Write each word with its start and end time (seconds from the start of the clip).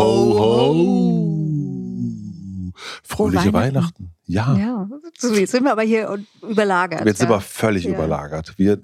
Ho, 0.00 0.06
ho, 0.38 0.72
ho. 0.72 0.80
Fröhliche 3.02 3.52
Weihnachten. 3.52 4.14
Ja. 4.30 4.54
Ja, 4.56 4.88
so, 5.18 5.34
jetzt 5.34 5.50
sind 5.50 5.64
wir 5.64 5.72
aber 5.72 5.82
hier 5.82 6.18
überlagert. 6.48 7.04
Jetzt 7.04 7.18
sind 7.18 7.28
ja. 7.30 7.36
wir 7.36 7.40
völlig 7.40 7.84
Ja. 7.84 7.90
überlagert. 7.94 8.54
Wir 8.56 8.78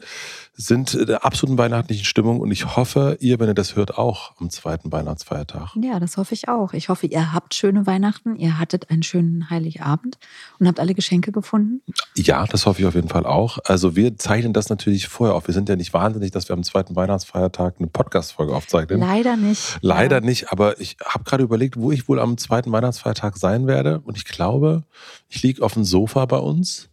sind 0.59 0.95
in 0.95 1.07
der 1.07 1.25
absoluten 1.25 1.59
weihnachtlichen 1.59 2.05
Stimmung 2.07 2.41
und 2.41 2.51
ich 2.51 2.77
hoffe, 2.77 3.19
ihr, 3.21 3.39
wenn 3.39 3.49
ihr 3.49 3.55
das 3.55 3.77
hört, 3.77 3.99
auch 3.99 4.33
am 4.41 4.49
zweiten 4.51 4.91
Weihnachtsfeiertag. 4.91 5.71
Ja, 5.83 6.01
das 6.01 6.17
hoffe 6.17 6.33
ich 6.35 6.49
auch. 6.49 6.73
Ich 6.73 6.89
hoffe, 6.89 7.07
ihr 7.07 7.33
habt 7.35 7.55
schöne 7.55 7.87
Weihnachten, 7.87 8.37
ihr 8.37 8.59
hattet 8.59 8.89
einen 8.91 9.03
schönen 9.03 9.51
Heiligabend 9.51 10.17
und 10.59 10.67
habt 10.67 10.81
alle 10.81 10.95
Geschenke 10.95 11.31
gefunden. 11.31 11.83
Ja, 12.17 12.47
das 12.47 12.65
hoffe 12.67 12.81
ich 12.81 12.87
auf 12.87 12.95
jeden 12.95 13.09
Fall 13.11 13.27
auch. 13.27 13.59
Also 13.65 13.95
wir 13.97 14.17
zeichnen 14.17 14.55
das 14.55 14.71
natürlich 14.71 15.09
vorher 15.09 15.37
auf. 15.37 15.47
Wir 15.47 15.53
sind 15.55 15.69
ja 15.69 15.77
nicht 15.77 15.93
wahnsinnig, 15.93 16.31
dass 16.33 16.49
wir 16.49 16.55
am 16.55 16.63
zweiten 16.65 16.97
Weihnachtsfeiertag 16.97 17.75
eine 17.79 17.89
Podcast-Folge 17.89 18.55
aufzeichnen. 18.55 18.99
Leider 19.01 19.37
nicht. 19.37 19.79
Leider 19.83 20.17
Ja. 20.17 20.21
nicht, 20.23 20.51
aber 20.53 20.81
ich 20.81 20.97
habe 21.05 21.25
gerade 21.25 21.45
überlegt, 21.45 21.77
wo 21.77 21.93
ich 21.93 22.09
wohl 22.09 22.19
am 22.19 22.39
zweiten 22.39 22.73
Weihnachtsfeiertag 22.73 23.37
sein 23.37 23.67
werde. 23.67 24.01
Und 24.01 24.17
ich 24.17 24.25
glaube, 24.25 24.85
ich 25.29 25.36
liege 25.43 25.63
auf 25.63 25.75
dem 25.75 25.85
Sofa 25.85 26.25
bei 26.27 26.39
uns. 26.39 26.89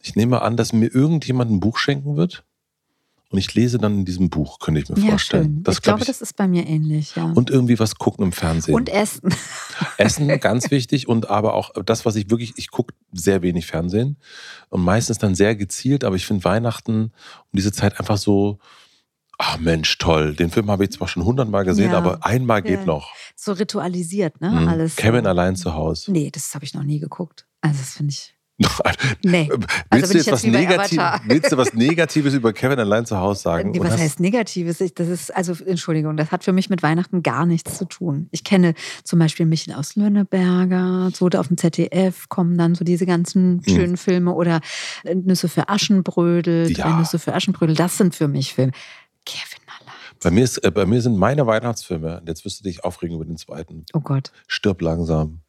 Ich 0.00 0.14
nehme 0.16 0.42
an, 0.42 0.56
dass 0.56 0.72
mir 0.72 0.94
irgendjemand 0.94 1.50
ein 1.50 1.60
Buch 1.60 1.78
schenken 1.78 2.16
wird. 2.16 2.44
Und 3.30 3.38
ich 3.38 3.52
lese 3.54 3.78
dann 3.78 3.94
in 3.98 4.04
diesem 4.04 4.30
Buch, 4.30 4.60
könnte 4.60 4.80
ich 4.80 4.88
mir 4.88 5.02
Ja, 5.02 5.10
vorstellen. 5.10 5.44
schön. 5.44 5.62
Das 5.64 5.76
ich 5.76 5.82
glaub 5.82 5.96
glaube, 5.96 6.06
das 6.06 6.20
ist 6.22 6.36
bei 6.36 6.46
mir 6.46 6.64
ähnlich, 6.64 7.16
ja. 7.16 7.24
und 7.24 7.50
irgendwie 7.50 7.76
was 7.80 7.96
gucken 7.96 8.24
im 8.24 8.30
Fernsehen. 8.30 8.72
Und 8.76 8.88
Essen. 8.88 9.34
Essen, 9.98 10.28
ganz 10.38 10.70
wichtig. 10.70 11.08
Und 11.08 11.28
aber 11.28 11.54
auch 11.54 11.70
das, 11.84 12.06
was 12.06 12.14
ich 12.14 12.30
wirklich, 12.30 12.52
ich 12.56 12.70
gucke 12.70 12.94
sehr 13.12 13.42
wenig 13.42 13.66
Fernsehen. 13.66 14.16
Und 14.68 14.82
meistens 14.84 15.18
dann 15.18 15.34
sehr 15.34 15.56
gezielt. 15.56 16.04
Aber 16.04 16.14
ich 16.14 16.24
finde 16.24 16.44
Weihnachten 16.44 17.06
um 17.06 17.56
diese 17.56 17.72
Zeit 17.72 17.98
einfach 17.98 18.16
so, 18.16 18.58
ach 19.38 19.58
Mensch, 19.58 19.98
toll. 19.98 20.34
Den 20.36 20.50
Film 20.50 20.70
habe 20.70 20.84
ich 20.84 20.90
zwar 20.92 21.08
schon 21.08 21.24
hundertmal 21.24 21.64
gesehen, 21.64 21.90
Ja. 21.90 21.98
aber 21.98 22.24
einmal 22.24 22.62
geht 22.62 22.80
Ja. 22.80 22.84
noch. 22.86 23.10
So 23.34 23.50
ritualisiert, 23.52 24.40
ne? 24.40 24.50
Mhm. 24.52 24.68
Alles. 24.68 24.94
Kevin 24.94 25.26
allein 25.26 25.56
zu 25.56 25.74
Hause. 25.74 26.12
Nee, 26.12 26.30
das 26.32 26.54
habe 26.54 26.64
ich 26.64 26.74
noch 26.74 26.84
nie 26.84 27.00
geguckt. 27.00 27.44
Also, 27.68 27.78
das 27.80 27.94
finde 27.94 28.10
ich. 28.12 28.32
Nee. 29.22 29.50
willst, 29.50 29.68
Also 29.90 30.12
du 30.12 30.18
jetzt 30.18 30.32
was 30.32 30.42
Negativ, 30.44 30.98
willst 31.26 31.52
du 31.52 31.58
was 31.58 31.74
Negatives 31.74 32.32
über 32.32 32.54
Kevin 32.54 32.78
allein 32.78 33.04
zu 33.04 33.18
Hause 33.18 33.42
sagen? 33.42 33.72
Nee, 33.72 33.80
was 33.80 33.98
heißt 33.98 34.18
Negatives? 34.18 34.80
Ich, 34.80 34.94
das 34.94 35.08
ist, 35.08 35.36
also, 35.36 35.52
Entschuldigung, 35.66 36.16
das 36.16 36.30
hat 36.32 36.42
für 36.42 36.54
mich 36.54 36.70
mit 36.70 36.82
Weihnachten 36.82 37.22
gar 37.22 37.44
nichts 37.44 37.76
zu 37.76 37.84
tun. 37.84 38.28
Ich 38.30 38.44
kenne 38.44 38.72
zum 39.04 39.18
Beispiel 39.18 39.44
Michel 39.44 39.74
aus 39.74 39.94
Lönneberger, 39.96 41.10
so 41.12 41.26
auf 41.28 41.48
dem 41.48 41.58
ZDF 41.58 42.30
kommen 42.30 42.56
dann 42.56 42.74
so 42.74 42.82
diese 42.84 43.04
ganzen 43.04 43.60
Hm. 43.66 43.74
schönen 43.74 43.96
Filme 43.98 44.32
oder 44.32 44.60
äh, 45.04 45.14
Nüsse 45.14 45.48
für 45.50 45.68
Aschenbrödel, 45.68 46.70
Ja. 46.72 46.84
drei 46.88 46.98
Nüsse 46.98 47.18
für 47.18 47.34
Aschenbrödel, 47.34 47.76
das 47.76 47.98
sind 47.98 48.14
für 48.14 48.26
mich 48.28 48.54
Filme. 48.54 48.72
Kevin 49.26 49.58
allein. 49.80 49.94
bei, 50.22 50.30
mir 50.30 50.44
ist, 50.44 50.58
äh, 50.64 50.70
bei 50.70 50.86
mir 50.86 51.02
sind 51.02 51.18
meine 51.18 51.46
Weihnachtsfilme, 51.46 52.22
jetzt 52.26 52.46
wirst 52.46 52.60
du 52.60 52.64
dich 52.64 52.84
aufregen 52.84 53.16
über 53.16 53.26
den 53.26 53.36
zweiten, 53.36 53.84
Oh 53.92 54.00
Gott. 54.00 54.32
Stirb 54.46 54.80
langsam. 54.80 55.40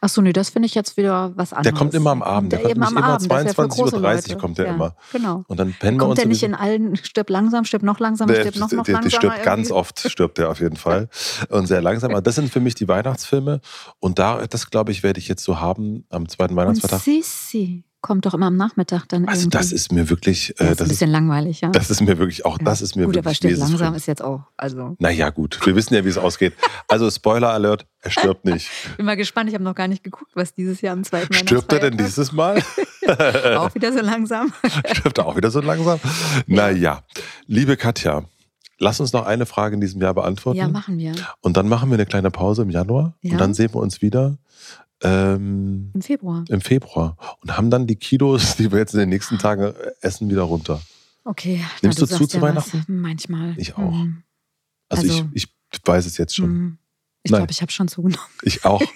Ach 0.00 0.08
so, 0.08 0.20
nee, 0.22 0.32
das 0.32 0.50
finde 0.50 0.66
ich 0.66 0.74
jetzt 0.74 0.96
wieder 0.96 1.32
was 1.36 1.52
anderes. 1.52 1.72
Der 1.72 1.78
kommt 1.78 1.94
immer 1.94 2.10
am 2.10 2.22
Abend. 2.22 2.52
Der, 2.52 2.60
kommt 2.60 2.70
eben 2.70 2.80
nämlich 2.80 2.96
am 2.96 2.96
immer 3.04 3.14
Abend. 3.14 3.30
das 3.30 3.40
ist 3.44 3.56
ja 3.56 3.62
für 3.64 3.68
22.30 3.70 4.32
Uhr 4.34 4.38
kommt 4.38 4.58
der 4.58 4.64
Leute. 4.66 4.74
immer. 4.76 4.84
Ja, 4.86 4.94
genau. 5.18 5.44
Und 5.48 5.60
dann 5.60 5.72
pennen 5.72 5.96
wir 5.96 6.00
Kommt 6.00 6.10
uns 6.10 6.20
der 6.20 6.28
nicht 6.28 6.42
in 6.42 6.54
allen, 6.54 6.96
stirb 6.96 7.30
langsam, 7.30 7.64
stirb 7.64 7.82
noch 7.82 7.98
langsamer, 8.00 8.32
Der, 8.32 8.40
stirb 8.42 8.56
noch, 8.56 8.72
noch 8.72 8.84
der, 8.84 8.94
der 8.94 9.02
langsamer? 9.02 9.10
stirbt 9.32 9.42
ganz 9.44 9.68
irgendwie? 9.68 9.72
oft, 9.80 10.10
stirbt 10.10 10.38
der 10.38 10.50
auf 10.50 10.60
jeden 10.60 10.76
Fall. 10.76 11.08
Und 11.48 11.66
sehr 11.66 11.82
langsam. 11.82 12.10
Aber 12.12 12.22
das 12.22 12.34
sind 12.34 12.50
für 12.52 12.60
mich 12.60 12.74
die 12.74 12.88
Weihnachtsfilme. 12.88 13.60
Und 14.00 14.18
da, 14.18 14.46
das 14.46 14.70
glaube 14.70 14.92
ich, 14.92 15.02
werde 15.02 15.18
ich 15.20 15.28
jetzt 15.28 15.44
so 15.44 15.60
haben 15.60 16.04
am 16.10 16.28
zweiten 16.28 16.52
Und 16.52 16.58
Weihnachtsfeiertag. 16.58 17.00
Sissi 17.00 17.84
kommt 18.04 18.26
doch 18.26 18.34
immer 18.34 18.48
am 18.48 18.56
Nachmittag 18.58 19.08
dann 19.08 19.26
Also 19.26 19.44
irgendwie. 19.44 19.56
das 19.56 19.72
ist 19.72 19.90
mir 19.90 20.10
wirklich, 20.10 20.54
ja, 20.58 20.66
äh, 20.66 20.72
ist 20.72 20.80
das, 20.80 20.88
ein 20.88 20.90
ist, 20.90 20.98
bisschen 20.98 21.10
langweilig, 21.10 21.62
ja. 21.62 21.70
das 21.70 21.90
ist 21.90 22.02
mir 22.02 22.18
wirklich, 22.18 22.44
auch 22.44 22.58
das 22.58 22.82
ist 22.82 22.96
mir 22.96 23.06
Gut, 23.06 23.14
wirklich 23.14 23.26
aber 23.26 23.34
stirb 23.34 23.52
dieses 23.52 23.70
langsam 23.70 23.94
ist 23.94 24.06
jetzt 24.06 24.22
auch, 24.22 24.42
also. 24.58 24.94
Naja, 24.98 25.30
gut. 25.30 25.58
Wir 25.64 25.74
wissen 25.74 25.94
ja, 25.94 26.04
wie 26.04 26.10
es 26.10 26.18
ausgeht. 26.18 26.52
Also 26.86 27.10
Spoiler 27.10 27.48
Alert, 27.48 27.86
er 28.02 28.10
stirbt 28.10 28.44
nicht. 28.44 28.68
Bin 28.98 29.06
mal 29.06 29.16
gespannt, 29.16 29.48
ich 29.48 29.54
habe 29.54 29.64
noch 29.64 29.74
gar 29.74 29.88
nicht 29.88 30.04
geguckt, 30.04 30.32
was 30.34 30.54
dieses 30.54 30.82
Jahr 30.82 30.92
am 30.92 31.02
zweiten 31.02 31.32
Stirbt 31.32 31.72
er 31.72 31.80
denn 31.80 31.96
dieses 31.96 32.30
Mal? 32.32 32.62
Auch 33.56 33.74
wieder 33.74 33.90
so 33.90 34.00
langsam. 34.00 34.52
Stirbt 34.92 35.16
er 35.16 35.26
auch 35.26 35.36
wieder 35.36 35.50
so 35.50 35.60
langsam? 35.60 35.98
Naja, 36.46 37.04
liebe 37.46 37.78
Katja, 37.78 38.24
lass 38.78 39.00
uns 39.00 39.14
noch 39.14 39.24
eine 39.24 39.46
Frage 39.46 39.76
in 39.76 39.80
diesem 39.80 40.02
Jahr 40.02 40.12
beantworten. 40.12 40.58
Ja, 40.58 40.68
machen 40.68 40.98
wir. 40.98 41.14
Und 41.40 41.56
dann 41.56 41.68
machen 41.68 41.88
wir 41.88 41.94
eine 41.94 42.06
kleine 42.06 42.30
Pause 42.30 42.62
im 42.62 42.70
Januar. 42.70 43.14
Ja. 43.22 43.32
Und 43.32 43.38
dann 43.38 43.54
sehen 43.54 43.72
wir 43.72 43.80
uns 43.80 44.02
wieder 44.02 44.36
ähm, 45.04 45.90
Im 45.94 46.02
Februar. 46.02 46.44
im 46.48 46.60
Februar. 46.60 47.16
Und 47.40 47.56
haben 47.56 47.70
dann 47.70 47.86
die 47.86 47.96
Kilos, 47.96 48.56
die 48.56 48.70
wir 48.72 48.78
jetzt 48.78 48.94
in 48.94 49.00
den 49.00 49.08
nächsten 49.10 49.38
Tagen 49.38 49.74
essen, 50.00 50.28
wieder 50.30 50.42
runter. 50.42 50.80
Okay. 51.24 51.64
Nimmst 51.82 52.00
na, 52.00 52.06
du 52.06 52.16
zu 52.16 52.26
zu 52.26 52.36
ja 52.38 52.42
was. 52.42 52.48
Weihnachten? 52.72 53.00
Manchmal. 53.00 53.54
Ich 53.56 53.76
auch. 53.76 53.92
Mhm. 53.92 54.22
Also, 54.88 55.02
Also- 55.02 55.28
ich, 55.32 55.48
ich 55.72 55.80
weiß 55.84 56.06
es 56.06 56.16
jetzt 56.18 56.34
schon. 56.34 56.50
Mhm. 56.50 56.78
Ich 57.22 57.32
glaube, 57.32 57.50
ich 57.50 57.62
habe 57.62 57.72
schon 57.72 57.88
zugenommen. 57.88 58.26
Ich 58.42 58.64
auch. 58.64 58.82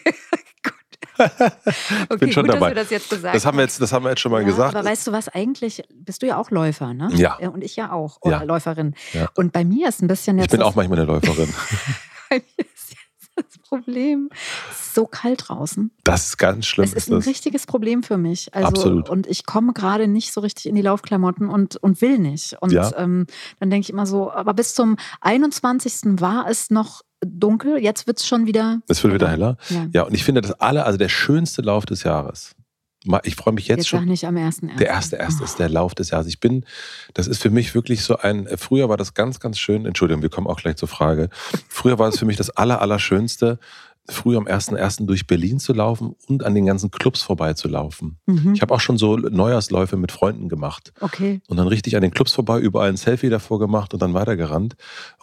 Okay, 2.09 2.17
bin 2.19 2.33
schon 2.33 2.47
gut, 2.47 2.55
dabei. 2.55 2.75
dass 2.75 2.91
wir 2.91 2.99
das 2.99 3.09
jetzt 3.09 3.11
gesagt 3.11 3.35
Das 3.35 3.45
haben 3.45 3.57
wir 3.59 3.63
jetzt, 3.63 3.81
das 3.81 3.93
haben 3.93 4.05
wir 4.05 4.11
jetzt 4.11 4.21
schon 4.21 4.33
mal 4.33 4.43
ja, 4.43 4.47
gesagt. 4.47 4.75
Aber 4.75 4.89
weißt 4.89 5.07
du 5.07 5.13
was, 5.13 5.29
eigentlich 5.29 5.83
bist 5.95 6.23
du 6.23 6.27
ja 6.27 6.37
auch 6.39 6.51
Läufer, 6.51 6.95
ne? 6.95 7.11
Ja. 7.15 7.37
Und 7.49 7.63
ich 7.65 7.77
ja 7.77 7.93
auch. 7.93 8.19
Oder 8.21 8.39
Ja. 8.39 8.43
Läuferin. 8.45 8.95
Ja. 9.13 9.29
Und 9.35 9.53
bei 9.53 9.65
mir 9.65 9.89
ist 9.89 10.03
ein 10.03 10.09
bisschen 10.09 10.39
jetzt. 10.39 10.47
ich 10.47 10.51
bin 10.53 10.63
auch 10.63 10.75
manchmal 10.75 10.99
eine 10.99 11.07
Läuferin. 11.07 11.53
bei 12.31 12.37
mir 12.57 12.65
Problem. 13.69 14.31
Es 14.71 14.81
ist 14.87 14.95
so 14.95 15.06
kalt 15.06 15.45
draußen. 15.49 15.91
Das 16.05 16.27
ist 16.29 16.39
ganz 16.39 16.67
schlimm. 16.67 16.84
es 16.84 16.93
ist 16.95 17.09
ein 17.11 17.17
das. 17.17 17.27
richtiges 17.27 17.67
Problem 17.67 18.03
für 18.03 18.17
mich. 18.19 18.55
Also, 18.55 18.69
Absolut. 18.69 19.09
Und 19.09 19.27
ich 19.27 19.47
komme 19.47 19.73
gerade 19.73 20.09
nicht 20.09 20.33
so 20.33 20.41
richtig 20.41 20.67
in 20.67 20.75
die 20.75 20.83
Laufklamotten 20.83 21.49
und, 21.49 21.77
und 21.77 22.01
will 22.01 22.19
nicht. 22.19 22.57
Und 22.61 22.73
Ja. 22.73 22.91
ähm, 22.97 23.27
dann 23.61 23.71
denke 23.71 23.84
ich 23.84 23.91
immer 23.91 24.07
so, 24.07 24.31
aber 24.33 24.55
bis 24.55 24.75
zum 24.75 24.97
21. 25.21 26.21
war 26.21 26.47
es 26.49 26.71
noch 26.71 27.03
dunkel. 27.21 27.78
Jetzt 27.83 28.07
wird 28.07 28.19
es 28.19 28.27
schon 28.27 28.47
wieder. 28.47 28.81
Es 28.89 29.03
wird 29.03 29.12
wieder 29.15 29.28
heller. 29.28 29.57
Ja. 29.69 29.87
Ja, 29.93 30.03
und 30.03 30.15
ich 30.15 30.25
finde 30.25 30.41
das 30.41 30.53
alle, 30.61 30.84
also 30.84 30.99
der 30.99 31.09
schönste 31.09 31.62
Lauf 31.62 31.84
des 31.87 32.03
Jahres. 32.05 32.55
Ich 33.22 33.36
freue 33.36 33.54
mich 33.54 33.69
jetzt, 33.69 33.78
Jetzt, 33.78 33.88
schon. 33.88 34.00
sag 34.00 34.09
nicht 34.09 34.26
am 34.26 34.36
1.1. 34.36 34.76
Der 34.76 34.88
erste, 34.88 35.16
erste 35.16 35.44
ist 35.44 35.59
der 35.59 35.69
Lauf 35.69 35.94
des 35.94 36.10
Jahres. 36.10 36.26
Ich 36.26 36.41
bin, 36.41 36.64
das 37.14 37.26
ist 37.28 37.41
für 37.41 37.50
mich 37.50 37.75
wirklich 37.75 38.03
so 38.03 38.16
ein, 38.19 38.47
äh, 38.47 38.56
früher 38.56 38.88
war 38.88 38.97
das 38.97 39.14
ganz, 39.14 39.38
ganz 39.41 39.59
schön, 39.59 39.86
Entschuldigung, 39.86 40.22
wir 40.22 40.31
kommen 40.31 40.47
auch 40.48 40.60
gleich 40.60 40.76
zur 40.76 40.88
Frage. 40.88 41.28
Früher 41.69 41.98
war 41.98 42.09
es 42.09 42.19
für 42.19 42.25
mich 42.26 42.36
das 42.36 42.50
aller, 42.50 42.82
allerschönste, 42.82 43.59
früher 44.10 44.38
am 44.38 44.47
1.1. 44.47 45.04
durch 45.06 45.26
Berlin 45.26 45.59
zu 45.60 45.75
laufen 45.75 46.16
und 46.28 46.42
an 46.42 46.54
den 46.54 46.64
ganzen 46.66 46.91
Clubs 46.91 47.20
vorbeizulaufen. 47.22 48.19
Mhm. 48.26 48.54
Ich 48.54 48.62
habe 48.62 48.75
auch 48.75 48.81
schon 48.81 48.97
so 48.98 49.16
Neujahrsläufe 49.16 49.97
mit 49.98 50.12
Freunden 50.12 50.48
gemacht 50.48 50.92
Okay. 51.00 51.41
und 51.47 51.59
dann 51.59 51.69
richtig 51.69 51.94
an 51.94 52.03
den 52.03 52.10
Clubs 52.10 52.32
vorbei, 52.32 52.59
überall 52.59 52.88
ein 52.88 52.97
Selfie 52.97 53.28
davor 53.28 53.59
gemacht 53.59 53.92
und 53.94 54.00
dann 54.00 54.15
weitergerannt. 54.15 54.76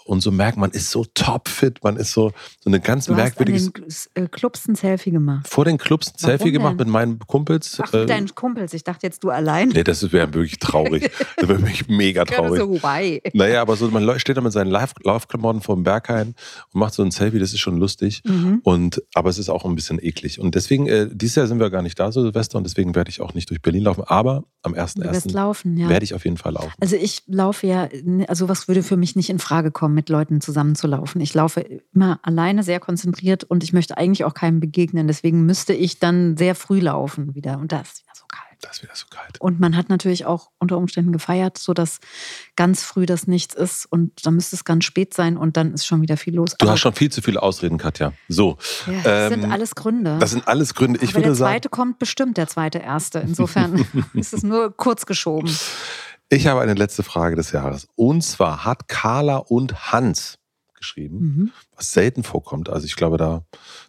Und 0.05 0.21
so 0.21 0.31
merkt 0.31 0.57
man, 0.57 0.69
ist 0.69 0.91
so 0.91 1.03
topfit, 1.15 1.83
man 1.83 1.97
ist 1.97 2.11
so, 2.11 2.31
so 2.59 2.69
eine 2.69 2.79
ganz 2.79 3.05
Du 3.05 3.13
hast 3.13 3.19
an 3.19 3.23
merkwürdige. 3.25 3.71
den 4.15 4.23
äh, 4.25 4.27
Clubs 4.27 4.67
ein 4.67 4.75
Selfie 4.75 5.09
gemacht. 5.09 5.47
Vor 5.47 5.65
den 5.65 5.79
Clubs 5.79 6.13
ein 6.13 6.17
Selfie 6.19 6.51
gemacht 6.51 6.79
denn? 6.79 6.87
mit 6.87 6.93
meinen 6.93 7.19
Kumpels. 7.19 7.79
Ach, 7.81 7.91
mit 7.91 8.03
äh, 8.03 8.05
deinen 8.05 8.33
Kumpels. 8.35 8.73
Ich 8.73 8.83
dachte 8.83 9.07
jetzt 9.07 9.23
du 9.23 9.31
allein. 9.31 9.69
Nee, 9.69 9.83
das 9.83 10.11
wäre 10.11 10.33
wirklich 10.33 10.59
traurig. 10.59 11.09
Das 11.37 11.49
wäre 11.49 11.59
wirklich 11.59 11.87
mega 11.87 12.23
traurig. 12.23 12.59
so, 12.59 12.71
why? 12.71 13.21
Naja, 13.33 13.61
aber 13.61 13.75
so, 13.75 13.89
man 13.89 14.19
steht 14.19 14.37
da 14.37 14.41
mit 14.41 14.53
seinen 14.53 14.69
Lauf 14.69 14.93
Laufklamotten 15.03 15.61
vor 15.61 15.75
dem 15.75 15.83
Berghain 15.83 16.35
und 16.71 16.79
macht 16.79 16.93
so 16.93 17.03
ein 17.03 17.11
Selfie, 17.11 17.39
das 17.39 17.51
ist 17.51 17.59
schon 17.59 17.77
lustig. 17.77 18.21
Mhm. 18.25 18.61
Und, 18.63 19.03
aber 19.13 19.29
es 19.29 19.37
ist 19.37 19.49
auch 19.49 19.65
ein 19.65 19.75
bisschen 19.75 19.99
eklig. 20.01 20.39
Und 20.39 20.55
deswegen, 20.55 20.87
äh, 20.87 21.09
dieses 21.11 21.35
Jahr 21.35 21.47
sind 21.47 21.59
wir 21.59 21.69
gar 21.69 21.81
nicht 21.81 21.99
da, 21.99 22.11
so 22.11 22.21
Silvester, 22.21 22.57
und 22.57 22.63
deswegen 22.63 22.95
werde 22.95 23.09
ich 23.09 23.21
auch 23.21 23.33
nicht 23.33 23.49
durch 23.49 23.61
Berlin 23.61 23.83
laufen. 23.83 24.03
Aber 24.05 24.45
am 24.61 24.73
Du 24.73 24.79
wirst 24.79 24.97
1.1. 25.27 25.33
laufen, 25.33 25.77
ja. 25.77 25.89
werde 25.89 26.03
ich 26.03 26.13
auf 26.13 26.25
jeden 26.25 26.37
Fall 26.37 26.53
laufen. 26.53 26.73
Also 26.79 26.95
ich 26.95 27.23
laufe 27.27 27.67
ja, 27.67 27.87
also 28.27 28.49
was 28.49 28.67
würde 28.67 28.83
für 28.83 28.97
mich 28.97 29.15
nicht 29.15 29.29
in 29.29 29.39
Frage 29.39 29.71
kommen, 29.71 29.94
mit 29.95 30.09
Leuten 30.09 30.41
zusammen 30.41 30.75
zu 30.75 30.87
laufen. 30.87 31.21
Ich 31.21 31.33
laufe 31.33 31.61
immer 31.93 32.19
alleine, 32.21 32.63
sehr 32.63 32.79
konzentriert 32.79 33.43
und 33.43 33.63
ich 33.63 33.73
möchte 33.73 33.97
eigentlich 33.97 34.25
auch 34.25 34.33
keinem 34.33 34.59
begegnen. 34.59 35.07
Deswegen 35.07 35.45
müsste 35.45 35.73
ich 35.73 35.99
dann 35.99 36.37
sehr 36.37 36.53
früh 36.53 36.79
laufen 36.79 37.33
wieder. 37.33 37.57
Und 37.57 37.71
da 37.71 37.81
ist 37.81 38.03
wieder 38.03 38.13
so 38.13 38.25
kalt. 38.27 38.45
Das 38.61 38.83
wäre 38.83 38.95
so 38.95 39.05
kalt. 39.09 39.39
Und 39.39 39.59
man 39.59 39.75
hat 39.75 39.89
natürlich 39.89 40.25
auch 40.25 40.49
unter 40.59 40.77
Umständen 40.77 41.11
gefeiert, 41.11 41.57
sodass 41.57 41.99
ganz 42.55 42.83
früh 42.83 43.05
das 43.05 43.27
nichts 43.27 43.53
ist 43.53 43.85
und 43.85 44.25
dann 44.25 44.35
müsste 44.35 44.55
es 44.55 44.63
ganz 44.63 44.85
spät 44.85 45.13
sein 45.13 45.37
und 45.37 45.57
dann 45.57 45.73
ist 45.73 45.85
schon 45.85 46.01
wieder 46.01 46.17
viel 46.17 46.35
los. 46.35 46.51
Du 46.51 46.65
Aber 46.65 46.73
hast 46.73 46.79
schon 46.79 46.93
viel 46.93 47.11
zu 47.11 47.21
viele 47.21 47.41
Ausreden, 47.41 47.77
Katja. 47.77 48.13
So. 48.27 48.57
Ja, 48.87 49.01
das 49.03 49.31
ähm, 49.33 49.41
sind 49.41 49.51
alles 49.51 49.75
Gründe. 49.75 50.17
Das 50.19 50.31
sind 50.31 50.47
alles 50.47 50.73
Gründe. 50.73 50.99
Ich 51.01 51.09
Aber 51.09 51.15
würde 51.15 51.27
der 51.27 51.35
sagen, 51.35 51.53
zweite 51.53 51.69
kommt 51.69 51.99
bestimmt, 51.99 52.37
der 52.37 52.47
zweite 52.47 52.79
erste. 52.79 53.19
Insofern 53.19 53.85
ist 54.13 54.33
es 54.33 54.43
nur 54.43 54.75
kurz 54.75 55.05
geschoben. 55.05 55.55
Ich 56.29 56.47
habe 56.47 56.61
eine 56.61 56.73
letzte 56.73 57.03
Frage 57.03 57.35
des 57.35 57.51
Jahres. 57.51 57.87
Und 57.95 58.21
zwar 58.23 58.65
hat 58.65 58.87
Carla 58.87 59.37
und 59.37 59.91
Hans 59.91 60.39
geschrieben, 60.85 61.17
mhm. 61.17 61.51
was 61.75 61.93
selten 61.93 62.23
vorkommt. 62.23 62.69
Also 62.69 62.85
ich 62.85 62.95
glaube, 62.95 63.17
da, 63.17 63.43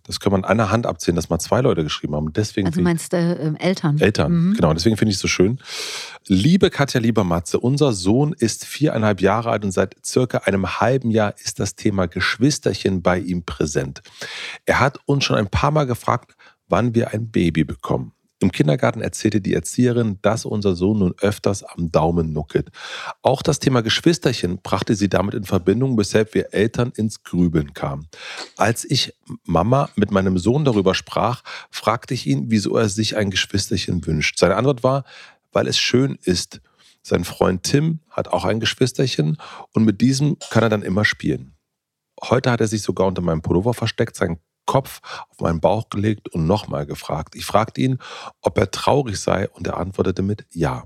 das 0.05 0.21
kann 0.21 0.33
man 0.33 0.45
an 0.45 0.53
einer 0.53 0.71
Hand 0.71 0.87
abzählen, 0.87 1.17
dass 1.17 1.29
mal 1.29 1.39
zwei 1.39 1.61
Leute 1.61 1.83
geschrieben 1.83 2.15
haben. 2.15 2.33
Deswegen 2.33 2.69
also 2.69 2.81
meinst 2.81 3.13
du 3.13 3.17
äh, 3.17 3.53
Eltern? 3.59 3.99
Eltern, 4.01 4.33
mhm. 4.33 4.55
genau. 4.55 4.73
Deswegen 4.73 4.97
finde 4.97 5.11
ich 5.11 5.17
es 5.17 5.23
so 5.23 5.29
schön. 5.29 5.59
Liebe 6.27 6.71
Katja, 6.71 7.01
lieber 7.01 7.25
Matze, 7.25 7.61
unser 7.61 7.93
Sohn 7.93 8.33
ist 8.33 8.65
viereinhalb 8.65 9.21
Jahre 9.21 9.51
alt 9.51 9.65
und 9.65 9.73
seit 9.73 9.95
circa 10.05 10.39
einem 10.39 10.81
halben 10.81 11.11
Jahr 11.11 11.35
ist 11.43 11.61
das 11.61 11.75
Thema 11.75 12.07
Geschwisterchen 12.07 13.03
bei 13.03 13.19
ihm 13.19 13.45
präsent. 13.45 14.03
Er 14.65 14.81
hat 14.81 14.99
uns 15.05 15.25
schon 15.25 15.37
ein 15.37 15.49
paar 15.49 15.71
Mal 15.71 15.87
gefragt, 15.87 16.35
wann 16.69 16.95
wir 16.95 17.13
ein 17.13 17.31
Baby 17.31 17.65
bekommen. 17.65 18.13
Im 18.39 18.53
Kindergarten 18.53 19.01
erzählte 19.01 19.41
die 19.41 19.55
Erzieherin, 19.55 20.19
dass 20.21 20.45
unser 20.45 20.77
Sohn 20.77 20.99
nun 20.99 21.15
öfters 21.21 21.63
am 21.63 21.91
Daumen 21.91 22.35
nuckelt. 22.35 22.71
Auch 23.23 23.41
das 23.41 23.61
Thema 23.61 23.81
Geschwisterchen 23.83 24.61
brachte 24.63 24.95
sie 24.95 25.09
damit 25.09 25.35
in 25.35 25.45
Verbindung, 25.45 25.97
weshalb 25.97 26.35
wir 26.35 26.53
Eltern 26.53 26.93
ins 26.95 27.23
Grübeln 27.23 27.73
kamen. 27.73 28.09
Als 28.57 28.85
ich 28.85 29.15
Mama 29.45 29.89
mit 29.97 30.11
meinem 30.11 30.37
Sohn 30.37 30.67
darüber 30.67 30.95
sprach, 30.95 31.43
fragte 31.71 32.13
ich 32.13 32.27
ihn, 32.27 32.51
wieso 32.51 32.77
er 32.77 32.91
sich 32.91 33.17
ein 33.17 33.31
Geschwisterchen 33.31 34.07
wünscht. 34.07 34.39
Seine 34.39 34.57
Antwort 34.57 34.83
war, 34.83 35.05
weil 35.53 35.67
es 35.67 35.79
schön 35.79 36.19
ist. 36.23 36.61
Sein 37.03 37.25
Freund 37.25 37.63
Tim 37.63 38.01
hat 38.11 38.29
auch 38.29 38.45
ein 38.45 38.61
Geschwisterchen 38.61 39.39
und 39.73 39.85
mit 39.85 40.03
diesem 40.03 40.39
kann 40.51 40.63
er 40.63 40.69
dann 40.69 40.83
immer 40.83 41.07
spielen. 41.07 41.55
Heute 42.23 42.51
hat 42.51 42.61
er 42.61 42.67
sich 42.67 42.83
sogar 42.83 43.07
unter 43.07 43.23
meinem 43.23 43.41
Pullover 43.43 43.73
versteckt, 43.73 44.17
sein 44.17 44.39
Kopf 44.67 45.01
auf 45.31 45.41
meinen 45.41 45.61
Bauch 45.61 45.89
gelegt 45.89 46.29
und 46.29 46.47
nochmal 46.47 46.87
gefragt. 46.87 47.35
Ich 47.35 47.47
fragte 47.47 47.81
ihn, 47.81 47.99
ob 48.43 48.59
er 48.59 48.71
traurig 48.71 49.19
sei 49.19 49.49
und 49.49 49.67
er 49.67 49.79
antwortete 49.79 50.23
mit 50.23 50.47
Ja. 50.53 50.85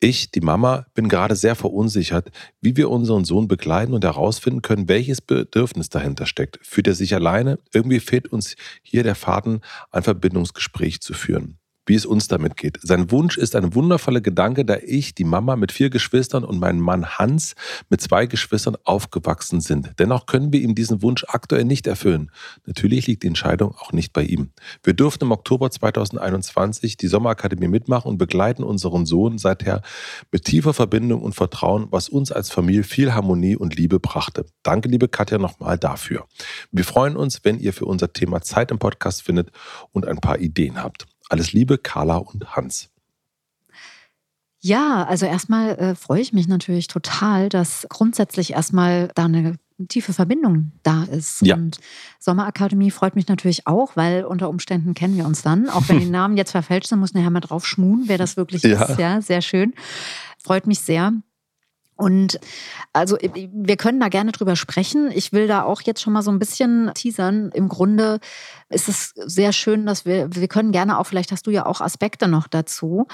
Ich, 0.00 0.30
die 0.30 0.42
Mama, 0.42 0.86
bin 0.92 1.08
gerade 1.08 1.34
sehr 1.34 1.54
verunsichert, 1.54 2.30
wie 2.60 2.76
wir 2.76 2.90
unseren 2.90 3.24
Sohn 3.24 3.48
begleiten 3.48 3.94
und 3.94 4.04
herausfinden 4.04 4.60
können, 4.60 4.86
welches 4.86 5.22
Bedürfnis 5.22 5.88
dahinter 5.88 6.26
steckt. 6.26 6.58
Fühlt 6.62 6.88
er 6.88 6.94
sich 6.94 7.14
alleine? 7.14 7.58
Irgendwie 7.72 8.00
fehlt 8.00 8.30
uns 8.30 8.56
hier 8.82 9.02
der 9.02 9.14
Faden, 9.14 9.60
ein 9.90 10.02
Verbindungsgespräch 10.02 11.00
zu 11.00 11.14
führen 11.14 11.58
wie 11.86 11.94
es 11.94 12.06
uns 12.06 12.28
damit 12.28 12.56
geht. 12.56 12.78
Sein 12.82 13.10
Wunsch 13.10 13.36
ist 13.36 13.54
ein 13.56 13.74
wundervoller 13.74 14.20
Gedanke, 14.20 14.64
da 14.64 14.76
ich, 14.84 15.14
die 15.14 15.24
Mama 15.24 15.56
mit 15.56 15.72
vier 15.72 15.90
Geschwistern 15.90 16.44
und 16.44 16.58
mein 16.58 16.80
Mann 16.80 17.18
Hans 17.18 17.54
mit 17.90 18.00
zwei 18.00 18.26
Geschwistern 18.26 18.76
aufgewachsen 18.84 19.60
sind. 19.60 19.92
Dennoch 19.98 20.26
können 20.26 20.52
wir 20.52 20.60
ihm 20.60 20.74
diesen 20.74 21.02
Wunsch 21.02 21.24
aktuell 21.28 21.64
nicht 21.64 21.86
erfüllen. 21.86 22.30
Natürlich 22.66 23.06
liegt 23.06 23.22
die 23.22 23.28
Entscheidung 23.28 23.74
auch 23.74 23.92
nicht 23.92 24.12
bei 24.12 24.22
ihm. 24.22 24.50
Wir 24.82 24.94
durften 24.94 25.24
im 25.24 25.32
Oktober 25.32 25.70
2021 25.70 26.96
die 26.96 27.08
Sommerakademie 27.08 27.68
mitmachen 27.68 28.08
und 28.08 28.18
begleiten 28.18 28.62
unseren 28.62 29.06
Sohn 29.06 29.38
seither 29.38 29.82
mit 30.30 30.44
tiefer 30.44 30.74
Verbindung 30.74 31.22
und 31.22 31.34
Vertrauen, 31.34 31.88
was 31.90 32.08
uns 32.08 32.32
als 32.32 32.50
Familie 32.50 32.82
viel 32.82 33.14
Harmonie 33.14 33.56
und 33.56 33.76
Liebe 33.76 34.00
brachte. 34.00 34.46
Danke, 34.62 34.88
liebe 34.88 35.08
Katja, 35.08 35.38
nochmal 35.38 35.78
dafür. 35.78 36.26
Wir 36.72 36.84
freuen 36.84 37.16
uns, 37.16 37.44
wenn 37.44 37.58
ihr 37.58 37.72
für 37.72 37.86
unser 37.86 38.12
Thema 38.12 38.40
Zeit 38.42 38.70
im 38.70 38.78
Podcast 38.78 39.22
findet 39.22 39.50
und 39.92 40.06
ein 40.06 40.18
paar 40.18 40.38
Ideen 40.38 40.82
habt. 40.82 41.06
Alles 41.28 41.52
Liebe, 41.52 41.78
Carla 41.78 42.16
und 42.16 42.56
Hans. 42.56 42.90
Ja, 44.60 45.04
also 45.04 45.26
erstmal 45.26 45.76
äh, 45.76 45.94
freue 45.94 46.22
ich 46.22 46.32
mich 46.32 46.48
natürlich 46.48 46.86
total, 46.86 47.50
dass 47.50 47.86
grundsätzlich 47.90 48.52
erstmal 48.52 49.10
da 49.14 49.26
eine 49.26 49.58
tiefe 49.88 50.12
Verbindung 50.12 50.72
da 50.82 51.04
ist. 51.04 51.42
Ja. 51.42 51.56
Und 51.56 51.78
Sommerakademie 52.18 52.90
freut 52.90 53.14
mich 53.14 53.28
natürlich 53.28 53.66
auch, 53.66 53.96
weil 53.96 54.24
unter 54.24 54.48
Umständen 54.48 54.94
kennen 54.94 55.16
wir 55.16 55.26
uns 55.26 55.42
dann. 55.42 55.68
Auch 55.68 55.88
wenn 55.88 56.00
die 56.00 56.06
Namen 56.10 56.36
jetzt 56.36 56.52
verfälscht 56.52 56.88
sind, 56.88 57.00
muss 57.00 57.12
nachher 57.12 57.30
mal 57.30 57.40
drauf 57.40 57.66
schmuhen, 57.66 58.04
wer 58.06 58.16
das 58.16 58.36
wirklich 58.36 58.62
ja. 58.62 58.84
ist. 58.84 58.98
Ja, 58.98 59.20
sehr 59.20 59.42
schön. 59.42 59.74
Freut 60.38 60.66
mich 60.66 60.80
sehr. 60.80 61.12
Und 61.96 62.40
also 62.92 63.16
wir 63.20 63.76
können 63.76 64.00
da 64.00 64.08
gerne 64.08 64.32
drüber 64.32 64.56
sprechen. 64.56 65.10
Ich 65.12 65.32
will 65.32 65.46
da 65.46 65.62
auch 65.62 65.80
jetzt 65.82 66.00
schon 66.00 66.12
mal 66.12 66.22
so 66.22 66.30
ein 66.30 66.38
bisschen 66.38 66.90
teasern. 66.94 67.50
Im 67.52 67.68
Grunde 67.68 68.18
ist 68.68 68.88
es 68.88 69.12
sehr 69.16 69.52
schön, 69.52 69.86
dass 69.86 70.04
wir, 70.04 70.34
wir 70.34 70.48
können 70.48 70.72
gerne 70.72 70.98
auch, 70.98 71.04
vielleicht 71.04 71.30
hast 71.30 71.46
du 71.46 71.50
ja 71.50 71.66
auch 71.66 71.80
Aspekte 71.80 72.26
noch 72.26 72.48
dazu. 72.48 73.06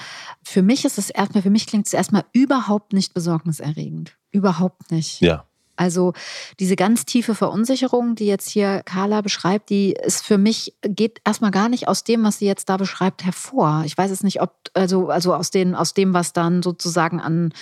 Für 0.43 0.63
mich 0.63 0.85
ist 0.85 0.97
es 0.97 1.09
erstmal, 1.09 1.43
für 1.43 1.49
mich 1.51 1.67
klingt 1.67 1.87
es 1.87 1.93
erstmal 1.93 2.23
überhaupt 2.33 2.93
nicht 2.93 3.13
besorgniserregend. 3.13 4.17
Überhaupt 4.31 4.91
nicht. 4.91 5.21
Ja. 5.21 5.45
Also 5.75 6.13
diese 6.59 6.75
ganz 6.75 7.05
tiefe 7.05 7.35
Verunsicherung, 7.35 8.15
die 8.15 8.25
jetzt 8.25 8.49
hier 8.49 8.81
Carla 8.85 9.21
beschreibt, 9.21 9.69
die 9.69 9.93
ist 9.93 10.25
für 10.25 10.37
mich, 10.37 10.75
geht 10.81 11.21
erstmal 11.25 11.51
gar 11.51 11.69
nicht 11.69 11.87
aus 11.87 12.03
dem, 12.03 12.23
was 12.23 12.39
sie 12.39 12.45
jetzt 12.45 12.69
da 12.69 12.77
beschreibt, 12.77 13.23
hervor. 13.23 13.83
Ich 13.85 13.97
weiß 13.97 14.11
es 14.11 14.23
nicht, 14.23 14.41
ob, 14.41 14.53
also, 14.73 15.09
also 15.09 15.33
aus, 15.33 15.51
den, 15.51 15.75
aus 15.75 15.93
dem, 15.93 16.13
was 16.13 16.33
dann 16.33 16.61
sozusagen 16.63 17.19
an, 17.19 17.53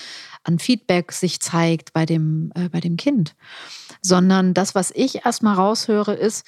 an 0.44 0.60
Feedback 0.60 1.12
sich 1.12 1.40
zeigt 1.40 1.94
bei 1.94 2.06
dem, 2.06 2.52
äh, 2.56 2.70
bei 2.70 2.80
dem 2.80 2.98
Kind. 2.98 3.36
Sondern 4.02 4.54
das, 4.54 4.76
was 4.76 4.92
ich 4.92 5.26
erstmal 5.26 5.56
raushöre, 5.56 6.14
ist, 6.14 6.46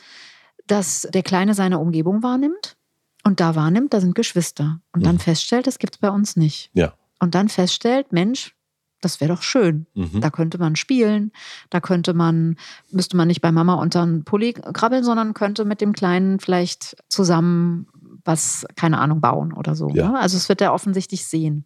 dass 0.68 1.08
der 1.12 1.24
Kleine 1.24 1.54
seine 1.54 1.80
Umgebung 1.80 2.24
wahrnimmt 2.24 2.78
und 3.24 3.40
da 3.40 3.56
wahrnimmt, 3.56 3.94
da 3.94 4.02
sind 4.02 4.16
Geschwister. 4.16 4.82
Und 4.94 5.06
dann 5.06 5.16
mhm. 5.16 5.20
feststellt, 5.20 5.68
das 5.68 5.80
gibt 5.80 5.96
es 5.96 6.00
bei 6.00 6.10
uns 6.10 6.36
nicht. 6.36 6.72
Ja. 6.74 6.94
Und 7.20 7.36
dann 7.36 7.50
feststellt, 7.50 8.12
Mensch, 8.12 8.56
das 9.02 9.20
wäre 9.20 9.34
doch 9.34 9.42
schön. 9.42 9.88
Mhm. 9.94 10.22
Da 10.22 10.30
könnte 10.30 10.58
man 10.58 10.76
spielen, 10.76 11.32
da 11.70 11.80
könnte 11.82 12.14
man, 12.14 12.56
müsste 12.92 13.18
man 13.18 13.28
nicht 13.28 13.42
bei 13.42 13.52
Mama 13.52 13.76
unter 13.76 14.02
einen 14.02 14.24
Pulli 14.24 14.54
krabbeln, 14.54 15.04
sondern 15.04 15.34
könnte 15.34 15.66
mit 15.66 15.82
dem 15.82 15.94
Kleinen 15.94 16.40
vielleicht 16.40 16.96
zusammen 17.10 17.88
was, 18.24 18.66
keine 18.76 19.00
Ahnung, 19.00 19.22
bauen 19.22 19.52
oder 19.54 19.76
so. 19.76 19.90
Ja. 19.90 20.10
Ne? 20.10 20.20
Also 20.20 20.38
es 20.38 20.48
wird 20.50 20.62
er 20.62 20.74
offensichtlich 20.74 21.26
sehen. 21.26 21.66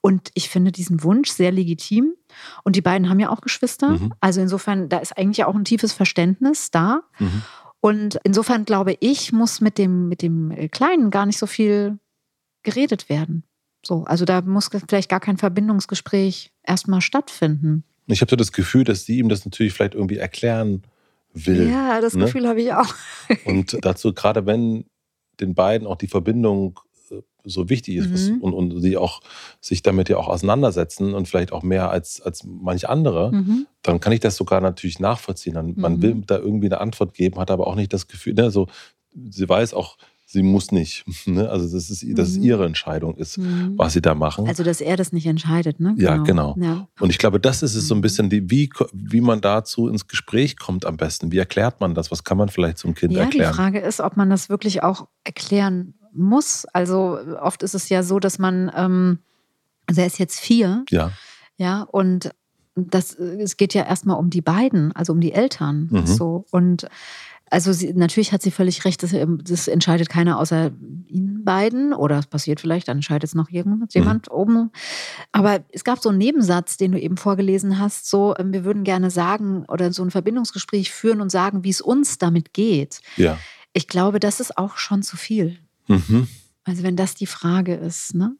Und 0.00 0.30
ich 0.34 0.48
finde 0.48 0.70
diesen 0.70 1.02
Wunsch 1.02 1.30
sehr 1.30 1.50
legitim. 1.50 2.14
Und 2.62 2.76
die 2.76 2.82
beiden 2.82 3.08
haben 3.08 3.20
ja 3.20 3.30
auch 3.30 3.40
Geschwister. 3.40 3.90
Mhm. 3.90 4.14
Also 4.20 4.40
insofern, 4.40 4.88
da 4.88 4.98
ist 4.98 5.16
eigentlich 5.16 5.44
auch 5.44 5.54
ein 5.54 5.64
tiefes 5.64 5.92
Verständnis 5.92 6.70
da. 6.70 7.02
Mhm. 7.18 7.42
Und 7.80 8.18
insofern 8.24 8.64
glaube 8.64 8.96
ich, 9.00 9.32
muss 9.32 9.60
mit 9.60 9.78
dem, 9.78 10.08
mit 10.08 10.22
dem 10.22 10.70
Kleinen 10.70 11.10
gar 11.10 11.26
nicht 11.26 11.38
so 11.38 11.46
viel 11.46 11.98
geredet 12.62 13.08
werden. 13.08 13.44
So, 13.84 14.04
also 14.04 14.24
da 14.24 14.40
muss 14.42 14.70
vielleicht 14.88 15.08
gar 15.08 15.20
kein 15.20 15.38
Verbindungsgespräch 15.38 16.52
erstmal 16.62 17.00
stattfinden. 17.00 17.84
Ich 18.06 18.20
habe 18.20 18.30
so 18.30 18.36
das 18.36 18.52
Gefühl, 18.52 18.84
dass 18.84 19.04
sie 19.04 19.18
ihm 19.18 19.28
das 19.28 19.44
natürlich 19.44 19.72
vielleicht 19.72 19.94
irgendwie 19.94 20.16
erklären 20.16 20.82
will. 21.32 21.70
Ja, 21.70 22.00
das 22.00 22.14
ne? 22.14 22.24
Gefühl 22.24 22.48
habe 22.48 22.60
ich 22.60 22.72
auch. 22.72 22.94
Und 23.44 23.78
dazu, 23.82 24.12
gerade 24.12 24.46
wenn 24.46 24.86
den 25.40 25.54
beiden 25.54 25.86
auch 25.86 25.96
die 25.96 26.08
Verbindung 26.08 26.80
äh, 27.10 27.20
so 27.44 27.68
wichtig 27.68 27.96
ist 27.96 28.30
mhm. 28.30 28.42
und, 28.42 28.54
und 28.54 28.80
sie 28.80 28.96
auch 28.96 29.20
sich 29.60 29.82
damit 29.82 30.08
ja 30.08 30.16
auch 30.16 30.26
auseinandersetzen 30.26 31.14
und 31.14 31.28
vielleicht 31.28 31.52
auch 31.52 31.62
mehr 31.62 31.90
als, 31.90 32.20
als 32.20 32.44
manch 32.44 32.88
andere, 32.88 33.30
mhm. 33.32 33.66
dann 33.82 34.00
kann 34.00 34.12
ich 34.12 34.20
das 34.20 34.36
sogar 34.36 34.60
natürlich 34.60 34.98
nachvollziehen. 34.98 35.54
Dann, 35.54 35.66
mhm. 35.68 35.80
Man 35.80 36.02
will 36.02 36.22
da 36.26 36.38
irgendwie 36.38 36.66
eine 36.66 36.80
Antwort 36.80 37.14
geben, 37.14 37.38
hat 37.38 37.50
aber 37.52 37.68
auch 37.68 37.76
nicht 37.76 37.92
das 37.92 38.08
Gefühl, 38.08 38.34
ne, 38.34 38.50
so, 38.50 38.66
sie 39.30 39.48
weiß 39.48 39.74
auch, 39.74 39.96
sie 40.28 40.42
muss 40.42 40.70
nicht. 40.70 41.04
Ne? 41.26 41.48
Also 41.50 41.68
das 41.76 41.90
ist, 41.90 42.06
dass 42.16 42.28
es 42.30 42.36
mhm. 42.38 42.44
ihre 42.44 42.64
Entscheidung 42.64 43.16
ist, 43.16 43.36
mhm. 43.36 43.74
was 43.76 43.92
sie 43.92 44.00
da 44.00 44.14
machen. 44.14 44.48
Also 44.48 44.62
dass 44.62 44.80
er 44.80 44.96
das 44.96 45.12
nicht 45.12 45.26
entscheidet, 45.26 45.78
ne? 45.78 45.94
Genau. 45.94 46.10
Ja, 46.10 46.16
genau. 46.18 46.56
Ja. 46.58 46.88
Und 47.00 47.10
ich 47.10 47.18
glaube, 47.18 47.38
das 47.38 47.62
ist 47.62 47.74
es 47.74 47.86
so 47.86 47.94
ein 47.94 47.98
mhm. 47.98 48.02
bisschen, 48.02 48.30
die, 48.30 48.50
wie, 48.50 48.70
wie 48.92 49.20
man 49.20 49.42
dazu 49.42 49.88
ins 49.88 50.06
Gespräch 50.06 50.56
kommt 50.56 50.86
am 50.86 50.96
besten. 50.96 51.30
Wie 51.32 51.38
erklärt 51.38 51.80
man 51.80 51.94
das? 51.94 52.10
Was 52.10 52.24
kann 52.24 52.38
man 52.38 52.48
vielleicht 52.48 52.78
zum 52.78 52.94
Kind 52.94 53.12
ja, 53.12 53.24
erklären? 53.24 53.52
Die 53.52 53.56
Frage 53.56 53.80
ist, 53.80 54.00
ob 54.00 54.16
man 54.16 54.30
das 54.30 54.48
wirklich 54.48 54.82
auch 54.82 55.08
erklären 55.24 55.94
muss. 56.14 56.64
Also 56.72 57.18
oft 57.40 57.62
ist 57.62 57.74
es 57.74 57.88
ja 57.90 58.02
so, 58.02 58.18
dass 58.18 58.38
man, 58.38 58.72
ähm, 58.74 59.18
also 59.86 60.00
er 60.00 60.06
ist 60.06 60.18
jetzt 60.18 60.40
vier. 60.40 60.84
Ja. 60.88 61.12
Ja, 61.58 61.82
und 61.82 62.30
das, 62.74 63.14
es 63.14 63.56
geht 63.56 63.74
ja 63.74 63.84
erstmal 63.84 64.18
um 64.18 64.30
die 64.30 64.40
beiden, 64.40 64.92
also 64.92 65.12
um 65.12 65.20
die 65.20 65.32
Eltern. 65.32 65.88
Mhm. 65.90 66.06
So. 66.06 66.46
Und 66.50 66.88
also 67.50 67.72
sie, 67.72 67.92
natürlich 67.92 68.32
hat 68.32 68.42
sie 68.42 68.50
völlig 68.50 68.84
recht, 68.84 69.02
das, 69.02 69.12
ähm, 69.12 69.40
das, 69.42 69.68
entscheidet 69.68 70.08
keiner 70.08 70.38
außer 70.38 70.70
ihnen 71.06 71.44
beiden. 71.44 71.92
Oder 71.92 72.18
es 72.18 72.26
passiert 72.26 72.60
vielleicht, 72.60 72.88
dann 72.88 72.98
entscheidet 72.98 73.24
es 73.24 73.34
noch 73.34 73.50
jemand, 73.50 73.94
jemand 73.94 74.28
mhm. 74.28 74.34
oben. 74.34 74.70
Aber 75.32 75.60
es 75.70 75.84
gab 75.84 75.98
so 76.00 76.08
einen 76.08 76.18
Nebensatz, 76.18 76.76
den 76.76 76.92
du 76.92 77.00
eben 77.00 77.16
vorgelesen 77.16 77.78
hast, 77.78 78.08
so, 78.08 78.34
ähm, 78.38 78.52
wir 78.52 78.64
würden 78.64 78.84
gerne 78.84 79.10
sagen 79.10 79.64
oder 79.68 79.92
so 79.92 80.02
ein 80.02 80.10
Verbindungsgespräch 80.10 80.92
führen 80.92 81.20
und 81.20 81.30
sagen, 81.30 81.64
wie 81.64 81.70
es 81.70 81.80
uns 81.80 82.18
damit 82.18 82.52
geht. 82.52 83.00
Ja. 83.16 83.38
Ich 83.72 83.88
glaube, 83.88 84.20
das 84.20 84.40
ist 84.40 84.58
auch 84.58 84.76
schon 84.76 85.02
zu 85.02 85.16
viel. 85.16 85.58
Mhm. 85.86 86.28
Also 86.68 86.82
wenn 86.82 86.96
das 86.96 87.14
die 87.14 87.26
Frage 87.26 87.74
ist, 87.74 88.14
ne? 88.14 88.36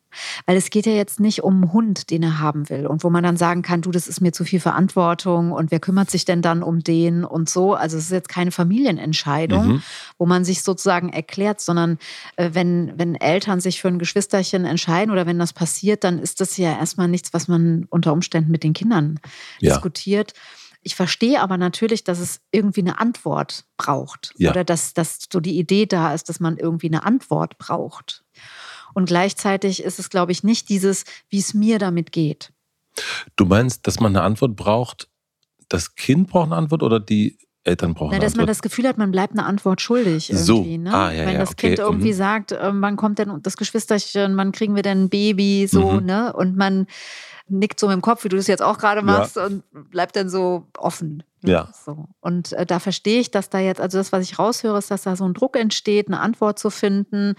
Weil 0.46 0.56
es 0.56 0.70
geht 0.70 0.86
ja 0.86 0.92
jetzt 0.92 1.20
nicht 1.20 1.42
um 1.42 1.54
einen 1.54 1.72
Hund, 1.72 2.10
den 2.10 2.22
er 2.22 2.38
haben 2.38 2.68
will 2.68 2.86
und 2.86 3.04
wo 3.04 3.10
man 3.10 3.22
dann 3.22 3.36
sagen 3.36 3.62
kann, 3.62 3.82
du, 3.82 3.90
das 3.90 4.08
ist 4.08 4.20
mir 4.20 4.32
zu 4.32 4.44
viel 4.44 4.60
Verantwortung 4.60 5.52
und 5.52 5.70
wer 5.70 5.80
kümmert 5.80 6.10
sich 6.10 6.24
denn 6.24 6.42
dann 6.42 6.62
um 6.62 6.80
den 6.80 7.24
und 7.24 7.48
so. 7.48 7.74
Also 7.74 7.96
es 7.96 8.04
ist 8.04 8.12
jetzt 8.12 8.28
keine 8.28 8.50
Familienentscheidung, 8.50 9.66
mhm. 9.66 9.82
wo 10.18 10.26
man 10.26 10.44
sich 10.44 10.62
sozusagen 10.62 11.10
erklärt, 11.10 11.60
sondern 11.60 11.98
äh, 12.36 12.50
wenn, 12.52 12.92
wenn 12.96 13.14
Eltern 13.14 13.60
sich 13.60 13.80
für 13.80 13.88
ein 13.88 13.98
Geschwisterchen 13.98 14.64
entscheiden 14.64 15.10
oder 15.10 15.26
wenn 15.26 15.38
das 15.38 15.52
passiert, 15.52 16.04
dann 16.04 16.18
ist 16.18 16.40
das 16.40 16.56
ja 16.56 16.78
erstmal 16.78 17.08
nichts, 17.08 17.32
was 17.32 17.48
man 17.48 17.86
unter 17.90 18.12
Umständen 18.12 18.50
mit 18.50 18.62
den 18.62 18.72
Kindern 18.72 19.20
ja. 19.60 19.72
diskutiert. 19.72 20.32
Ich 20.88 20.96
verstehe 20.96 21.42
aber 21.42 21.58
natürlich, 21.58 22.02
dass 22.02 22.18
es 22.18 22.40
irgendwie 22.50 22.80
eine 22.80 22.98
Antwort 22.98 23.66
braucht. 23.76 24.32
Ja. 24.38 24.52
Oder 24.52 24.64
dass, 24.64 24.94
dass 24.94 25.18
so 25.30 25.38
die 25.38 25.58
Idee 25.58 25.84
da 25.84 26.14
ist, 26.14 26.30
dass 26.30 26.40
man 26.40 26.56
irgendwie 26.56 26.86
eine 26.86 27.04
Antwort 27.04 27.58
braucht. 27.58 28.24
Und 28.94 29.04
gleichzeitig 29.04 29.82
ist 29.82 29.98
es, 29.98 30.08
glaube 30.08 30.32
ich, 30.32 30.44
nicht 30.44 30.70
dieses, 30.70 31.04
wie 31.28 31.40
es 31.40 31.52
mir 31.52 31.78
damit 31.78 32.10
geht. 32.10 32.54
Du 33.36 33.44
meinst, 33.44 33.86
dass 33.86 34.00
man 34.00 34.16
eine 34.16 34.24
Antwort 34.24 34.56
braucht, 34.56 35.10
das 35.68 35.94
Kind 35.94 36.30
braucht 36.30 36.46
eine 36.46 36.56
Antwort 36.56 36.82
oder 36.82 37.00
die 37.00 37.36
Eltern 37.64 37.92
brauchen 37.92 38.12
Na, 38.12 38.18
dass 38.18 38.34
man 38.34 38.46
das 38.46 38.62
Gefühl 38.62 38.88
hat, 38.88 38.96
man 38.96 39.10
bleibt 39.10 39.34
eine 39.34 39.44
Antwort 39.44 39.82
schuldig. 39.82 40.32
So. 40.32 40.64
Ne? 40.64 40.90
Ah, 40.90 41.12
ja, 41.12 41.26
Wenn 41.26 41.34
ja, 41.34 41.40
das 41.40 41.50
okay. 41.50 41.66
Kind 41.66 41.80
irgendwie 41.80 42.12
mhm. 42.12 42.16
sagt, 42.16 42.52
äh, 42.52 42.70
wann 42.72 42.96
kommt 42.96 43.18
denn 43.18 43.42
das 43.42 43.58
Geschwisterchen, 43.58 44.38
wann 44.38 44.52
kriegen 44.52 44.74
wir 44.74 44.82
denn 44.82 45.04
ein 45.04 45.08
Baby, 45.10 45.66
so, 45.66 46.00
mhm. 46.00 46.06
ne? 46.06 46.32
Und 46.32 46.56
man 46.56 46.86
nickt 47.48 47.80
so 47.80 47.86
mit 47.86 47.94
dem 47.94 48.02
Kopf, 48.02 48.24
wie 48.24 48.28
du 48.28 48.36
das 48.36 48.46
jetzt 48.46 48.62
auch 48.62 48.78
gerade 48.78 49.02
machst, 49.02 49.36
ja. 49.36 49.46
und 49.46 49.62
bleibt 49.90 50.16
dann 50.16 50.28
so 50.28 50.66
offen. 50.76 51.22
Ne? 51.42 51.52
Ja. 51.52 51.68
So. 51.84 52.06
Und 52.20 52.52
äh, 52.52 52.66
da 52.66 52.78
verstehe 52.78 53.20
ich, 53.20 53.30
dass 53.30 53.50
da 53.50 53.58
jetzt, 53.58 53.80
also 53.80 53.98
das, 53.98 54.12
was 54.12 54.24
ich 54.24 54.38
raushöre, 54.38 54.78
ist, 54.78 54.90
dass 54.90 55.02
da 55.02 55.16
so 55.16 55.24
ein 55.24 55.34
Druck 55.34 55.56
entsteht, 55.56 56.08
eine 56.08 56.20
Antwort 56.20 56.58
zu 56.58 56.70
finden 56.70 57.34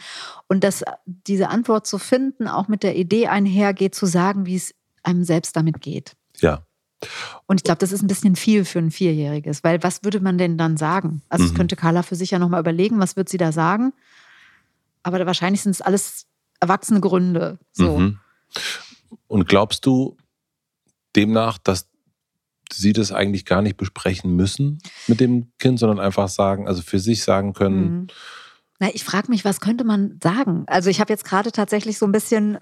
und 0.47 0.63
dass 0.63 0.83
diese 1.05 1.49
Antwort 1.49 1.87
zu 1.87 1.97
finden 1.97 2.47
auch 2.47 2.67
mit 2.67 2.83
der 2.83 2.95
Idee 2.95 3.27
einhergeht, 3.27 3.95
zu 3.95 4.05
sagen, 4.05 4.45
wie 4.45 4.55
es 4.55 4.73
einem 5.03 5.23
selbst 5.23 5.55
damit 5.55 5.81
geht. 5.81 6.13
Ja. 6.37 6.63
Und 7.45 7.59
ich 7.59 7.63
glaube, 7.63 7.79
das 7.79 7.91
ist 7.91 8.01
ein 8.01 8.07
bisschen 8.07 8.35
viel 8.35 8.65
für 8.65 8.79
ein 8.79 8.91
Vierjähriges, 8.91 9.63
weil 9.63 9.81
was 9.83 10.03
würde 10.03 10.19
man 10.19 10.37
denn 10.37 10.57
dann 10.57 10.77
sagen? 10.77 11.21
Also, 11.29 11.43
mhm. 11.43 11.47
das 11.47 11.57
könnte 11.57 11.75
Carla 11.75 12.03
für 12.03 12.15
sich 12.15 12.31
ja 12.31 12.39
nochmal 12.39 12.59
überlegen, 12.59 12.99
was 12.99 13.15
wird 13.15 13.29
sie 13.29 13.37
da 13.37 13.51
sagen? 13.51 13.93
Aber 15.03 15.25
wahrscheinlich 15.25 15.61
sind 15.61 15.71
es 15.71 15.81
alles 15.81 16.27
erwachsene 16.59 16.99
Gründe. 16.99 17.57
So. 17.71 17.97
Mhm. 17.97 18.19
Und 19.29 19.47
glaubst 19.47 19.85
du 19.85 20.17
demnach, 21.15 21.57
dass 21.57 21.87
sie 22.71 22.93
das 22.93 23.11
eigentlich 23.11 23.45
gar 23.45 23.61
nicht 23.61 23.77
besprechen 23.77 24.35
müssen 24.35 24.79
mit 25.07 25.19
dem 25.19 25.51
Kind, 25.57 25.79
sondern 25.79 25.99
einfach 25.99 26.27
sagen, 26.27 26.67
also 26.67 26.81
für 26.81 26.99
sich 26.99 27.23
sagen 27.23 27.53
können. 27.53 27.91
Mhm. 27.91 28.07
Na, 28.79 28.89
ich 28.93 29.03
frage 29.03 29.29
mich, 29.29 29.45
was 29.45 29.59
könnte 29.59 29.83
man 29.83 30.19
sagen? 30.23 30.65
Also 30.67 30.89
ich 30.89 30.99
habe 30.99 31.11
jetzt 31.11 31.25
gerade 31.25 31.51
tatsächlich 31.51 31.97
so 31.97 32.05
ein 32.05 32.11
bisschen 32.11 32.59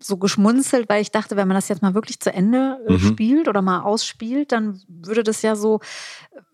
so 0.00 0.16
geschmunzelt, 0.16 0.88
weil 0.88 1.00
ich 1.00 1.10
dachte, 1.10 1.36
wenn 1.36 1.48
man 1.48 1.54
das 1.54 1.68
jetzt 1.68 1.82
mal 1.82 1.94
wirklich 1.94 2.20
zu 2.20 2.32
Ende 2.32 2.78
äh, 2.86 2.92
mhm. 2.92 2.98
spielt 2.98 3.48
oder 3.48 3.62
mal 3.62 3.80
ausspielt, 3.80 4.52
dann 4.52 4.80
würde 4.88 5.22
das 5.22 5.42
ja 5.42 5.56
so, 5.56 5.80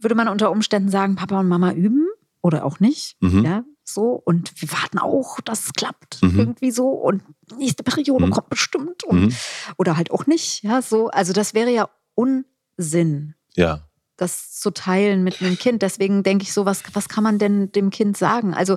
würde 0.00 0.14
man 0.14 0.28
unter 0.28 0.50
Umständen 0.50 0.90
sagen, 0.90 1.16
Papa 1.16 1.40
und 1.40 1.48
Mama 1.48 1.72
üben 1.72 2.06
oder 2.40 2.64
auch 2.64 2.78
nicht. 2.80 3.16
Mhm. 3.20 3.44
Ja, 3.44 3.64
so. 3.94 4.20
Und 4.24 4.52
wir 4.60 4.72
warten 4.72 4.98
auch, 4.98 5.40
dass 5.40 5.66
es 5.66 5.72
klappt. 5.72 6.22
Mhm. 6.22 6.38
Irgendwie 6.38 6.70
so. 6.70 6.88
Und 6.88 7.22
nächste 7.58 7.82
Periode 7.82 8.26
mhm. 8.26 8.30
kommt 8.30 8.50
bestimmt. 8.50 9.04
Und, 9.04 9.20
mhm. 9.20 9.34
Oder 9.78 9.96
halt 9.96 10.10
auch 10.10 10.26
nicht. 10.26 10.62
Ja, 10.62 10.82
so. 10.82 11.08
Also 11.08 11.32
das 11.32 11.54
wäre 11.54 11.70
ja 11.70 11.88
Unsinn. 12.14 13.34
Ja. 13.54 13.88
Das 14.16 14.52
zu 14.52 14.70
teilen 14.70 15.24
mit 15.24 15.40
einem 15.40 15.58
Kind. 15.58 15.82
Deswegen 15.82 16.22
denke 16.22 16.44
ich 16.44 16.52
so, 16.52 16.66
was, 16.66 16.82
was 16.92 17.08
kann 17.08 17.24
man 17.24 17.38
denn 17.38 17.72
dem 17.72 17.90
Kind 17.90 18.16
sagen? 18.16 18.54
Also 18.54 18.76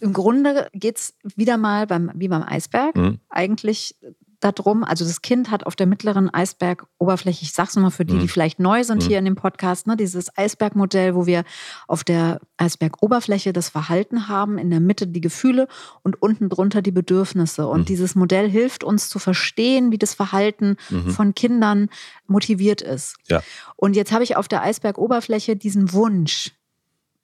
im 0.00 0.12
Grunde 0.12 0.68
geht 0.72 0.98
es 0.98 1.14
wieder 1.36 1.56
mal 1.56 1.86
beim, 1.86 2.10
wie 2.14 2.28
beim 2.28 2.42
Eisberg, 2.42 2.94
mhm. 2.94 3.20
eigentlich 3.28 3.96
darum, 4.40 4.84
also 4.84 5.04
das 5.04 5.22
Kind 5.22 5.50
hat 5.50 5.66
auf 5.66 5.74
der 5.74 5.86
mittleren 5.86 6.32
Eisbergoberfläche, 6.32 7.42
ich 7.42 7.52
sage 7.52 7.70
es 7.70 7.76
nochmal 7.76 7.90
für 7.90 8.04
die, 8.04 8.14
die 8.14 8.24
mhm. 8.24 8.28
vielleicht 8.28 8.60
neu 8.60 8.84
sind 8.84 9.02
mhm. 9.02 9.08
hier 9.08 9.18
in 9.18 9.24
dem 9.24 9.34
Podcast, 9.34 9.86
ne, 9.86 9.96
dieses 9.96 10.36
Eisbergmodell, 10.36 11.14
wo 11.14 11.26
wir 11.26 11.44
auf 11.86 12.04
der 12.04 12.40
Eisbergoberfläche 12.56 13.52
das 13.52 13.68
Verhalten 13.68 14.28
haben, 14.28 14.58
in 14.58 14.70
der 14.70 14.80
Mitte 14.80 15.06
die 15.06 15.20
Gefühle 15.20 15.66
und 16.02 16.22
unten 16.22 16.48
drunter 16.48 16.82
die 16.82 16.92
Bedürfnisse. 16.92 17.66
Und 17.66 17.80
mhm. 17.80 17.84
dieses 17.86 18.14
Modell 18.14 18.48
hilft 18.48 18.84
uns 18.84 19.08
zu 19.08 19.18
verstehen, 19.18 19.90
wie 19.90 19.98
das 19.98 20.14
Verhalten 20.14 20.76
mhm. 20.90 21.10
von 21.10 21.34
Kindern 21.34 21.88
motiviert 22.26 22.80
ist. 22.80 23.16
Ja. 23.28 23.42
Und 23.76 23.96
jetzt 23.96 24.12
habe 24.12 24.24
ich 24.24 24.36
auf 24.36 24.48
der 24.48 24.62
Eisbergoberfläche 24.62 25.56
diesen 25.56 25.92
Wunsch, 25.92 26.52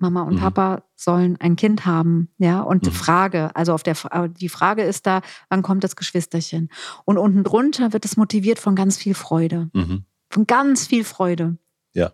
Mama 0.05 0.23
und 0.23 0.35
mhm. 0.35 0.41
Papa 0.41 0.83
sollen 0.95 1.37
ein 1.41 1.57
Kind 1.57 1.87
haben, 1.87 2.29
ja. 2.39 2.61
Und 2.61 2.85
mhm. 2.85 2.91
Frage, 2.91 3.57
also 3.57 3.73
auf 3.73 3.83
der 3.83 3.97
die 4.29 4.49
Frage 4.49 4.83
ist 4.83 5.07
da, 5.07 5.23
wann 5.49 5.63
kommt 5.63 5.83
das 5.83 5.97
Geschwisterchen? 5.97 6.69
Und 7.05 7.17
unten 7.17 7.43
drunter 7.43 7.93
wird 7.93 8.05
es 8.05 8.17
motiviert 8.17 8.59
von 8.59 8.75
ganz 8.75 8.99
viel 8.99 9.15
Freude, 9.15 9.71
mhm. 9.73 10.05
von 10.29 10.47
ganz 10.47 10.87
viel 10.87 11.05
Freude. 11.05 11.57
Ja. 11.95 12.13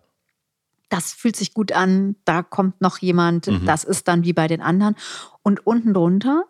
Das 0.89 1.11
fühlt 1.11 1.35
sich 1.35 1.53
gut 1.53 1.71
an. 1.73 2.15
Da 2.23 2.43
kommt 2.43 2.79
noch 2.79 2.99
jemand. 2.99 3.47
Mhm. 3.47 3.65
Das 3.65 3.83
ist 3.83 4.07
dann 4.07 4.23
wie 4.23 4.33
bei 4.33 4.47
den 4.47 4.61
anderen. 4.61 4.95
Und 5.43 5.65
unten 5.65 5.93
drunter 5.93 6.45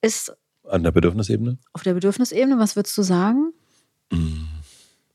ist 0.00 0.34
an 0.68 0.82
der 0.82 0.92
Bedürfnisebene. 0.92 1.58
Auf 1.74 1.82
der 1.82 1.94
Bedürfnisebene, 1.94 2.58
was 2.58 2.76
würdest 2.76 2.96
du 2.96 3.02
sagen? 3.02 3.52
Mhm. 4.10 4.48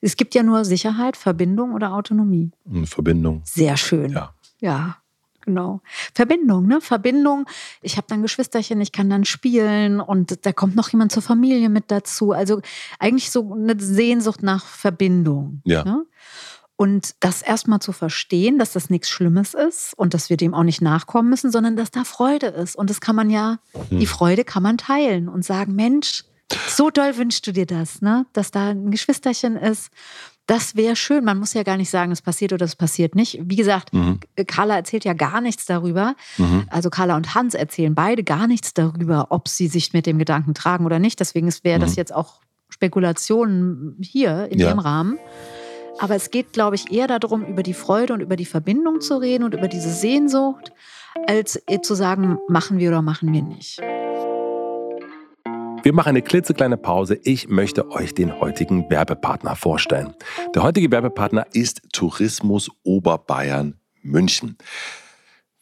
Es 0.01 0.15
gibt 0.15 0.35
ja 0.35 0.43
nur 0.43 0.63
Sicherheit, 0.63 1.17
Verbindung 1.17 1.73
oder 1.73 1.93
Autonomie. 1.93 2.51
Verbindung. 2.85 3.41
Sehr 3.45 3.75
schön. 3.77 4.11
Ja. 4.11 4.33
Ja, 4.61 4.97
Genau. 5.41 5.81
Verbindung, 6.13 6.67
ne? 6.67 6.81
Verbindung. 6.81 7.45
Ich 7.81 7.97
habe 7.97 8.07
dann 8.07 8.21
Geschwisterchen, 8.21 8.81
ich 8.81 8.91
kann 8.91 9.09
dann 9.09 9.25
spielen 9.25 9.99
und 9.99 10.45
da 10.45 10.51
kommt 10.51 10.75
noch 10.75 10.89
jemand 10.89 11.11
zur 11.11 11.23
Familie 11.23 11.69
mit 11.69 11.85
dazu. 11.87 12.31
Also 12.31 12.61
eigentlich 12.99 13.31
so 13.31 13.53
eine 13.53 13.79
Sehnsucht 13.79 14.43
nach 14.43 14.65
Verbindung. 14.65 15.61
Ja. 15.63 15.83
Ne? 15.83 16.05
Und 16.75 17.15
das 17.19 17.41
erstmal 17.41 17.79
zu 17.79 17.91
verstehen, 17.91 18.57
dass 18.57 18.71
das 18.71 18.89
nichts 18.89 19.09
Schlimmes 19.09 19.53
ist 19.53 19.93
und 19.97 20.13
dass 20.13 20.29
wir 20.29 20.37
dem 20.37 20.53
auch 20.53 20.63
nicht 20.63 20.81
nachkommen 20.81 21.29
müssen, 21.29 21.51
sondern 21.51 21.75
dass 21.75 21.91
da 21.91 22.05
Freude 22.05 22.47
ist. 22.47 22.75
Und 22.75 22.89
das 22.89 23.01
kann 23.01 23.17
man 23.17 23.29
ja, 23.29 23.59
hm. 23.89 23.99
die 23.99 24.05
Freude 24.05 24.45
kann 24.45 24.63
man 24.63 24.77
teilen 24.77 25.27
und 25.27 25.43
sagen, 25.43 25.75
Mensch, 25.75 26.23
so 26.69 26.89
doll 26.89 27.17
wünschst 27.17 27.45
du 27.45 27.51
dir 27.51 27.65
das, 27.65 28.01
ne? 28.01 28.25
Dass 28.33 28.51
da 28.51 28.69
ein 28.69 28.91
Geschwisterchen 28.91 29.55
ist 29.55 29.91
das 30.49 30.75
wäre 30.75 30.95
schön. 30.95 31.23
Man 31.23 31.37
muss 31.37 31.53
ja 31.53 31.61
gar 31.61 31.77
nicht 31.77 31.91
sagen, 31.91 32.11
es 32.11 32.23
passiert 32.23 32.53
oder 32.53 32.65
es 32.65 32.75
passiert 32.75 33.13
nicht. 33.13 33.39
Wie 33.43 33.55
gesagt, 33.55 33.93
mhm. 33.93 34.19
Carla 34.47 34.77
erzählt 34.77 35.05
ja 35.05 35.13
gar 35.13 35.41
nichts 35.41 35.67
darüber. 35.67 36.15
Mhm. 36.39 36.63
Also 36.71 36.89
Carla 36.89 37.15
und 37.15 37.35
Hans 37.35 37.53
erzählen 37.53 37.93
beide 37.93 38.23
gar 38.23 38.47
nichts 38.47 38.73
darüber, 38.73 39.27
ob 39.29 39.47
sie 39.47 39.67
sich 39.67 39.93
mit 39.93 40.07
dem 40.07 40.17
Gedanken 40.17 40.55
tragen 40.55 40.87
oder 40.87 40.97
nicht. 40.97 41.19
Deswegen 41.19 41.53
wäre 41.61 41.77
mhm. 41.77 41.83
das 41.83 41.95
jetzt 41.95 42.13
auch 42.13 42.41
Spekulation 42.69 43.95
hier 44.01 44.47
in 44.51 44.57
ja. 44.57 44.69
dem 44.69 44.79
Rahmen. 44.79 45.19
Aber 45.99 46.15
es 46.15 46.31
geht, 46.31 46.51
glaube 46.51 46.77
ich, 46.77 46.91
eher 46.91 47.07
darum, 47.07 47.45
über 47.45 47.61
die 47.61 47.75
Freude 47.75 48.13
und 48.13 48.21
über 48.21 48.35
die 48.35 48.45
Verbindung 48.45 49.01
zu 49.01 49.17
reden 49.17 49.43
und 49.43 49.53
über 49.53 49.67
diese 49.67 49.91
Sehnsucht, 49.91 50.71
als 51.27 51.61
zu 51.83 51.93
sagen, 51.93 52.39
machen 52.47 52.79
wir 52.79 52.89
oder 52.89 53.03
machen 53.03 53.31
wir 53.31 53.43
nicht. 53.43 53.79
Wir 55.83 55.93
machen 55.93 56.09
eine 56.09 56.21
klitzekleine 56.21 56.75
Pause. 56.75 57.19
Ich 57.23 57.47
möchte 57.47 57.89
euch 57.91 58.13
den 58.13 58.39
heutigen 58.39 58.89
Werbepartner 58.89 59.55
vorstellen. 59.55 60.13
Der 60.53 60.63
heutige 60.63 60.91
Werbepartner 60.91 61.45
ist 61.53 61.81
Tourismus 61.93 62.69
Oberbayern 62.83 63.75
München. 64.01 64.57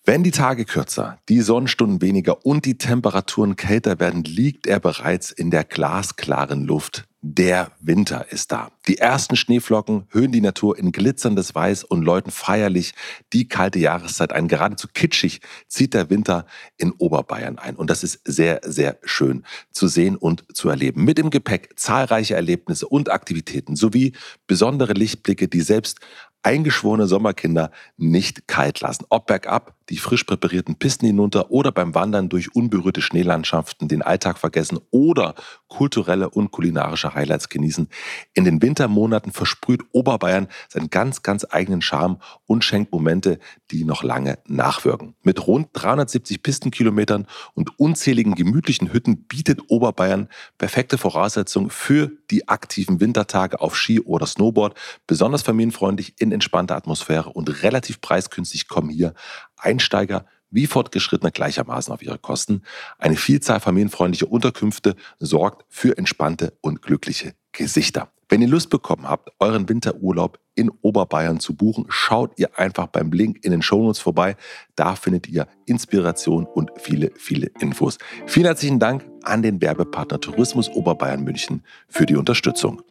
Wenn 0.06 0.24
die 0.24 0.32
Tage 0.32 0.66
kürzer, 0.66 1.20
die 1.30 1.42
Sonnenstunden 1.42 2.02
weniger 2.02 2.46
und 2.46 2.66
die 2.66 2.78
Temperaturen 2.78 3.58
kälter 3.58 4.00
werden, 4.00 4.24
liegt 4.24 4.66
er 4.66 4.80
bereits 4.80 5.32
in 5.32 5.52
der 5.52 5.64
glasklaren 5.64 6.66
Luft. 6.66 7.08
Der 7.30 7.74
Winter 7.82 8.32
ist 8.32 8.54
da. 8.54 8.72
Die 8.88 9.00
ersten 9.00 9.36
Schneeflocken 9.36 10.08
höhen 10.12 10.32
die 10.32 10.40
Natur 10.40 10.80
in 10.80 10.94
glitzerndes 10.94 11.54
Weiß 11.54 11.84
und 11.84 12.02
läuten 12.02 12.32
feierlich 12.32 12.94
die 13.34 13.50
kalte 13.50 13.80
Jahreszeit 13.80 14.32
ein. 14.32 14.48
Geradezu 14.48 14.88
kitschig 14.94 15.42
zieht 15.68 15.94
der 15.94 16.10
Winter 16.10 16.46
in 16.78 16.94
Oberbayern 16.94 17.60
ein. 17.60 17.76
Und 17.76 17.90
das 17.90 18.04
ist 18.04 18.22
sehr, 18.24 18.62
sehr 18.64 18.98
schön 19.04 19.44
zu 19.72 19.90
sehen 19.90 20.16
und 20.16 20.46
zu 20.56 20.70
erleben. 20.70 21.04
Mit 21.04 21.20
im 21.20 21.30
Gepäck 21.30 21.74
zahlreiche 21.76 22.36
Erlebnisse 22.36 22.88
und 22.88 23.12
Aktivitäten 23.12 23.76
sowie 23.76 24.14
besondere 24.48 24.94
Lichtblicke, 24.94 25.50
die 25.50 25.62
selbst 25.62 26.00
eingeschworene 26.48 27.08
Sommerkinder 27.08 27.72
nicht 27.98 28.48
kalt 28.48 28.80
lassen. 28.80 29.06
Ob 29.10 29.28
bergab, 29.28 29.76
die 29.90 29.98
frisch 29.98 30.24
präparierten 30.24 30.76
Pisten 30.76 31.06
hinunter 31.06 31.52
oder 31.52 31.74
beim 31.74 31.94
Wandern 31.94 32.30
durch 32.30 32.56
unberührte 32.56 33.02
Schneelandschaften 33.02 33.90
den 33.90 34.02
Alltag 34.02 34.38
vergessen 34.38 34.80
oder 34.90 35.36
kulturelle 35.68 36.30
und 36.30 36.52
kulinarische 36.52 37.14
Highlights 37.14 37.50
genießen. 37.50 37.90
In 38.34 38.46
den 38.46 38.62
Wintermonaten 38.62 39.34
versprüht 39.34 39.82
Oberbayern 39.92 40.48
seinen 40.70 40.90
ganz, 40.90 41.22
ganz 41.22 41.46
eigenen 41.50 41.82
Charme 41.82 42.20
und 42.46 42.64
schenkt 42.64 42.94
Momente, 42.94 43.40
die 43.72 43.84
noch 43.84 44.04
lange 44.04 44.40
nachwirken. 44.48 45.16
Mit 45.24 45.48
rund 45.48 45.68
370 45.74 46.44
Pistenkilometern 46.44 47.28
und 47.56 47.78
unzähligen 47.78 48.36
gemütlichen 48.36 48.94
Hütten 48.94 49.24
bietet 49.24 49.64
Oberbayern 49.68 50.30
perfekte 50.58 50.98
Voraussetzungen 50.98 51.70
für 51.70 52.12
die 52.32 52.48
aktiven 52.48 53.02
Wintertage 53.02 53.60
auf 53.60 53.76
Ski 53.76 54.00
oder 54.00 54.26
Snowboard, 54.26 54.78
besonders 55.08 55.42
familienfreundlich 55.42 56.14
in 56.20 56.32
entspannter 56.38 56.76
Atmosphäre 56.76 57.30
und 57.30 57.64
relativ 57.64 58.02
preisgünstig 58.02 58.68
kommen 58.68 58.90
hier 58.90 59.14
Einsteiger 59.58 60.26
wie 60.50 60.68
Fortgeschrittene 60.68 61.32
gleichermaßen 61.32 61.94
auf 61.94 62.02
ihre 62.02 62.18
Kosten. 62.18 62.62
Eine 62.98 63.16
Vielzahl 63.16 63.60
familienfreundlicher 63.60 64.32
Unterkünfte 64.32 64.96
sorgt 65.20 65.66
für 65.70 65.98
entspannte 65.98 66.58
und 66.62 66.82
glückliche 66.82 67.34
Gesichter. 67.52 68.12
Wenn 68.30 68.42
ihr 68.42 68.48
Lust 68.50 68.70
bekommen 68.70 69.08
habt, 69.08 69.30
euren 69.40 69.70
Winterurlaub 69.70 70.40
in 70.54 70.70
Oberbayern 70.82 71.40
zu 71.40 71.56
buchen, 71.56 71.86
schaut 71.88 72.34
ihr 72.38 72.60
einfach 72.60 72.88
beim 72.88 73.12
Link 73.12 73.44
in 73.44 73.52
den 73.52 73.62
Shownotes 73.62 74.00
vorbei. 74.00 74.36
Da 74.76 74.96
findet 74.96 75.30
ihr 75.30 75.48
Inspiration 75.66 76.46
und 76.46 76.72
viele, 76.78 77.12
viele 77.16 77.52
Infos. 77.60 77.98
Vielen 78.26 78.48
herzlichen 78.48 78.80
Dank 78.80 79.06
an 79.24 79.44
den 79.44 79.62
Werbepartner 79.62 80.20
Tourismus 80.20 80.70
Oberbayern 80.70 81.24
München 81.24 81.64
für 81.88 82.06
die 82.06 82.18
Unterstützung. 82.18 82.82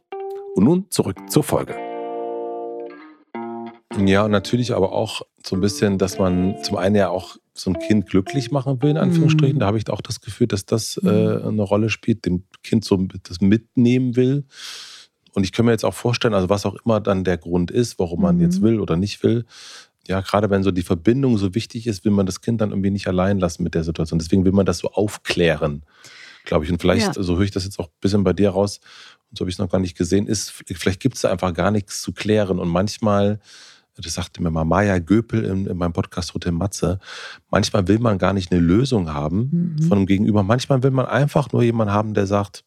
Und 0.55 0.65
nun 0.65 0.91
zurück 0.91 1.19
zur 1.29 1.43
Folge. 1.43 1.96
Ja, 4.05 4.25
und 4.25 4.31
natürlich 4.31 4.75
aber 4.75 4.93
auch 4.93 5.23
so 5.45 5.57
ein 5.57 5.61
bisschen, 5.61 5.99
dass 5.99 6.19
man 6.19 6.63
zum 6.63 6.77
einen 6.77 6.97
ja 6.97 7.09
auch 7.09 7.37
so 7.55 7.71
ein 7.71 7.79
Kind 7.79 8.07
glücklich 8.07 8.51
machen 8.51 8.83
will, 8.83 8.91
in 8.91 8.97
Anführungsstrichen. 8.99 9.57
Mhm. 9.57 9.61
Da 9.61 9.67
habe 9.67 9.79
ich 9.79 9.89
auch 9.89 10.01
das 10.01 10.21
Gefühl, 10.21 10.47
dass 10.47 10.67
das 10.67 10.99
äh, 10.99 11.07
mhm. 11.07 11.49
eine 11.49 11.63
Rolle 11.63 11.89
spielt, 11.89 12.27
dem 12.27 12.45
Kind 12.63 12.85
so 12.85 12.97
das 13.23 13.41
mitnehmen 13.41 14.17
will. 14.17 14.45
Und 15.33 15.45
ich 15.45 15.53
kann 15.53 15.67
mir 15.67 15.73
jetzt 15.73 15.85
auch 15.85 15.95
vorstellen, 15.95 16.35
also 16.35 16.49
was 16.49 16.67
auch 16.67 16.77
immer 16.85 17.01
dann 17.01 17.25
der 17.25 17.39
Grund 17.39 17.71
ist, 17.71 17.99
warum 17.99 18.23
man 18.23 18.37
mhm. 18.37 18.43
jetzt 18.43 18.63
will 18.63 18.81
oder 18.81 18.97
nicht 18.97 19.23
will, 19.23 19.45
ja, 20.09 20.21
gerade 20.21 20.51
wenn 20.51 20.63
so 20.63 20.71
die 20.71 20.83
Verbindung 20.83 21.37
so 21.37 21.55
wichtig 21.55 21.87
ist, 21.87 22.05
will 22.05 22.13
man 22.13 22.27
das 22.27 22.41
Kind 22.41 22.61
dann 22.61 22.71
irgendwie 22.71 22.91
nicht 22.91 23.09
allein 23.09 23.39
lassen 23.39 23.63
mit 23.63 23.75
der 23.75 23.85
Situation. 23.85 24.19
Deswegen 24.19 24.45
will 24.45 24.53
man 24.53 24.67
das 24.67 24.79
so 24.79 24.89
aufklären, 24.93 25.83
glaube 26.45 26.65
ich. 26.65 26.71
Und 26.71 26.81
vielleicht, 26.81 27.17
ja. 27.17 27.23
so 27.23 27.37
höre 27.37 27.45
ich 27.45 27.51
das 27.51 27.65
jetzt 27.65 27.79
auch 27.79 27.89
ein 27.89 28.01
bisschen 28.01 28.25
bei 28.25 28.33
dir 28.33 28.51
raus, 28.51 28.81
und 29.31 29.39
so 29.39 29.43
habe 29.43 29.51
ich 29.51 29.57
es 29.57 29.59
noch 29.59 29.71
gar 29.71 29.81
nicht 29.81 29.97
gesehen, 29.97 30.29
ist, 30.29 30.51
vielleicht 30.51 31.01
gibt 31.01 31.17
es 31.17 31.23
da 31.23 31.31
einfach 31.31 31.53
gar 31.53 31.71
nichts 31.73 32.01
zu 32.01 32.13
klären. 32.13 32.61
Und 32.61 32.69
manchmal 32.69 33.41
das 33.97 34.15
sagte 34.15 34.43
mir 34.43 34.51
mal 34.51 34.65
Maya 34.65 34.99
Göpel 34.99 35.45
in, 35.45 35.67
in 35.67 35.77
meinem 35.77 35.93
Podcast 35.93 36.35
Hotel 36.35 36.53
Matze, 36.53 36.99
manchmal 37.51 37.89
will 37.89 37.99
man 37.99 38.19
gar 38.19 38.33
nicht 38.33 38.53
eine 38.53 38.61
Lösung 38.61 39.13
haben 39.13 39.77
mhm. 39.79 39.83
von 39.83 39.99
einem 39.99 40.07
Gegenüber. 40.07 40.43
Manchmal 40.43 40.83
will 40.83 40.91
man 40.91 41.07
einfach 41.07 41.53
nur 41.53 41.63
jemanden 41.63 41.93
haben, 41.93 42.15
der 42.15 42.27
sagt, 42.27 42.65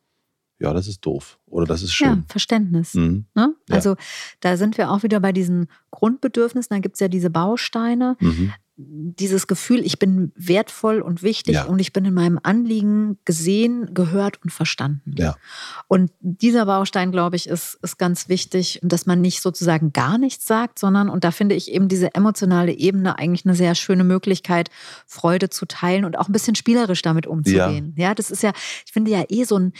ja, 0.60 0.74
das 0.74 0.88
ist 0.88 1.06
doof 1.06 1.40
oder 1.46 1.66
das 1.66 1.84
ist 1.84 1.94
schön. 1.94 2.08
Ja, 2.08 2.24
Verständnis. 2.28 2.94
Mhm. 2.94 3.26
Ne? 3.34 3.54
Also 3.70 3.92
ja. 3.92 3.96
da 4.42 4.58
sind 4.58 4.78
wir 4.78 4.92
auch 4.92 5.04
wieder 5.04 5.20
bei 5.20 5.32
diesen 5.32 5.68
Grundbedürfnissen. 5.92 6.76
Da 6.76 6.80
gibt 6.80 6.96
es 6.96 7.00
ja 7.00 7.08
diese 7.08 7.30
Bausteine. 7.30 8.18
Mhm 8.20 8.54
dieses 8.82 9.48
Gefühl, 9.48 9.86
ich 9.86 10.00
bin 10.00 10.32
wertvoll 10.36 11.02
und 11.02 11.22
wichtig 11.22 11.56
ja. 11.56 11.66
und 11.66 11.80
ich 11.80 11.92
bin 11.92 12.06
in 12.06 12.14
meinem 12.14 12.40
Anliegen 12.42 13.18
gesehen, 13.26 13.94
gehört 13.94 14.42
und 14.42 14.52
verstanden. 14.52 15.16
Ja. 15.18 15.36
Und 15.90 16.12
dieser 16.22 16.66
Baustein, 16.66 17.12
glaube 17.12 17.36
ich, 17.36 17.50
ist, 17.50 17.78
ist 17.82 17.98
ganz 17.98 18.30
wichtig, 18.30 18.80
dass 18.82 19.06
man 19.06 19.20
nicht 19.20 19.42
sozusagen 19.42 19.92
gar 19.92 20.18
nichts 20.18 20.46
sagt, 20.46 20.80
sondern, 20.80 21.10
und 21.10 21.26
da 21.26 21.32
finde 21.32 21.56
ich 21.56 21.72
eben 21.72 21.90
diese 21.90 22.16
emotionale 22.16 22.72
Ebene 22.72 23.20
eigentlich 23.20 23.46
eine 23.46 23.56
sehr 23.56 23.76
schöne 23.76 24.06
Möglichkeit, 24.06 24.70
Freude 25.06 25.50
zu 25.50 25.66
teilen 25.66 26.06
und 26.06 26.18
auch 26.18 26.30
ein 26.30 26.34
bisschen 26.34 26.56
spielerisch 26.56 27.02
damit 27.02 27.28
umzugehen. 27.28 27.94
Ja, 27.98 28.10
ja 28.10 28.16
das 28.16 28.32
ist 28.32 28.44
ja, 28.44 28.54
ich 28.86 28.94
finde 28.94 29.12
ja 29.12 29.26
eh 29.28 29.44
so 29.44 29.58
ein 29.58 29.74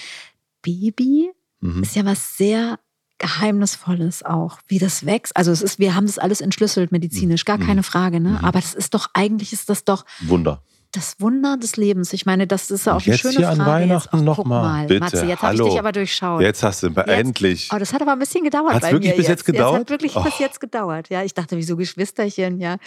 Baby 0.62 1.32
mhm. 1.62 1.84
ist 1.84 1.96
ja 1.96 2.06
was 2.06 2.38
sehr 2.38 2.80
Geheimnisvolles 3.20 4.24
auch, 4.24 4.60
wie 4.68 4.80
das 4.80 5.06
wächst. 5.06 5.38
Also 5.38 5.52
es 5.52 5.62
ist, 5.62 5.78
wir 5.78 5.96
haben 5.96 6.08
das 6.08 6.18
alles 6.18 6.42
entschlüsselt 6.42 6.92
medizinisch, 6.92 7.46
gar 7.46 7.58
mhm. 7.58 7.66
keine 7.66 7.84
Frage, 7.84 8.20
ne? 8.20 8.30
Mhm. 8.30 8.38
Aber 8.38 8.60
das 8.60 8.74
ist 8.74 8.94
doch, 8.94 9.10
eigentlich 9.14 9.54
ist 9.54 9.70
das 9.70 9.84
doch 9.84 10.06
Wunder. 10.22 10.64
Das 10.92 11.18
Wunder 11.20 11.56
des 11.58 11.78
Lebens. 11.78 12.14
Ich 12.14 12.26
meine, 12.26 12.48
das 12.48 12.72
ist 12.72 12.88
ja 12.88 12.96
auch 12.96 13.02
eine 13.02 13.06
jetzt 13.06 13.22
schöne 13.22 13.36
hier 13.36 13.46
Frage. 13.46 13.62
an 13.62 13.68
Weihnachten 13.68 14.24
nochmal. 14.24 14.88
Bitte, 14.88 15.00
Matze, 15.02 15.26
jetzt 15.26 15.42
habe 15.44 15.54
ich 15.54 15.62
dich 15.62 15.78
aber 15.78 15.92
durchschaut. 15.92 16.42
Jetzt 16.42 16.64
hast 16.64 16.82
du 16.82 16.88
jetzt, 16.88 17.08
endlich. 17.08 17.70
Oh, 17.72 17.78
das 17.78 17.94
hat 17.94 18.02
aber 18.02 18.14
ein 18.14 18.20
bisschen 18.20 18.44
gedauert 18.44 18.74
Hat's 18.74 18.82
bei 18.82 18.94
wirklich 18.94 19.12
mir 19.12 19.18
bis 19.18 19.28
jetzt, 19.28 19.42
jetzt 19.42 19.46
gedauert? 19.46 19.76
Es 19.76 19.80
hat 19.82 19.90
wirklich 19.92 20.16
oh. 20.16 20.24
bis 20.24 20.40
jetzt 20.40 20.60
gedauert. 20.60 21.10
Ja, 21.10 21.24
ich 21.24 21.36
dachte, 21.36 21.58
wieso 21.58 21.78
Geschwisterchen, 21.78 22.60
ja. 22.60 22.78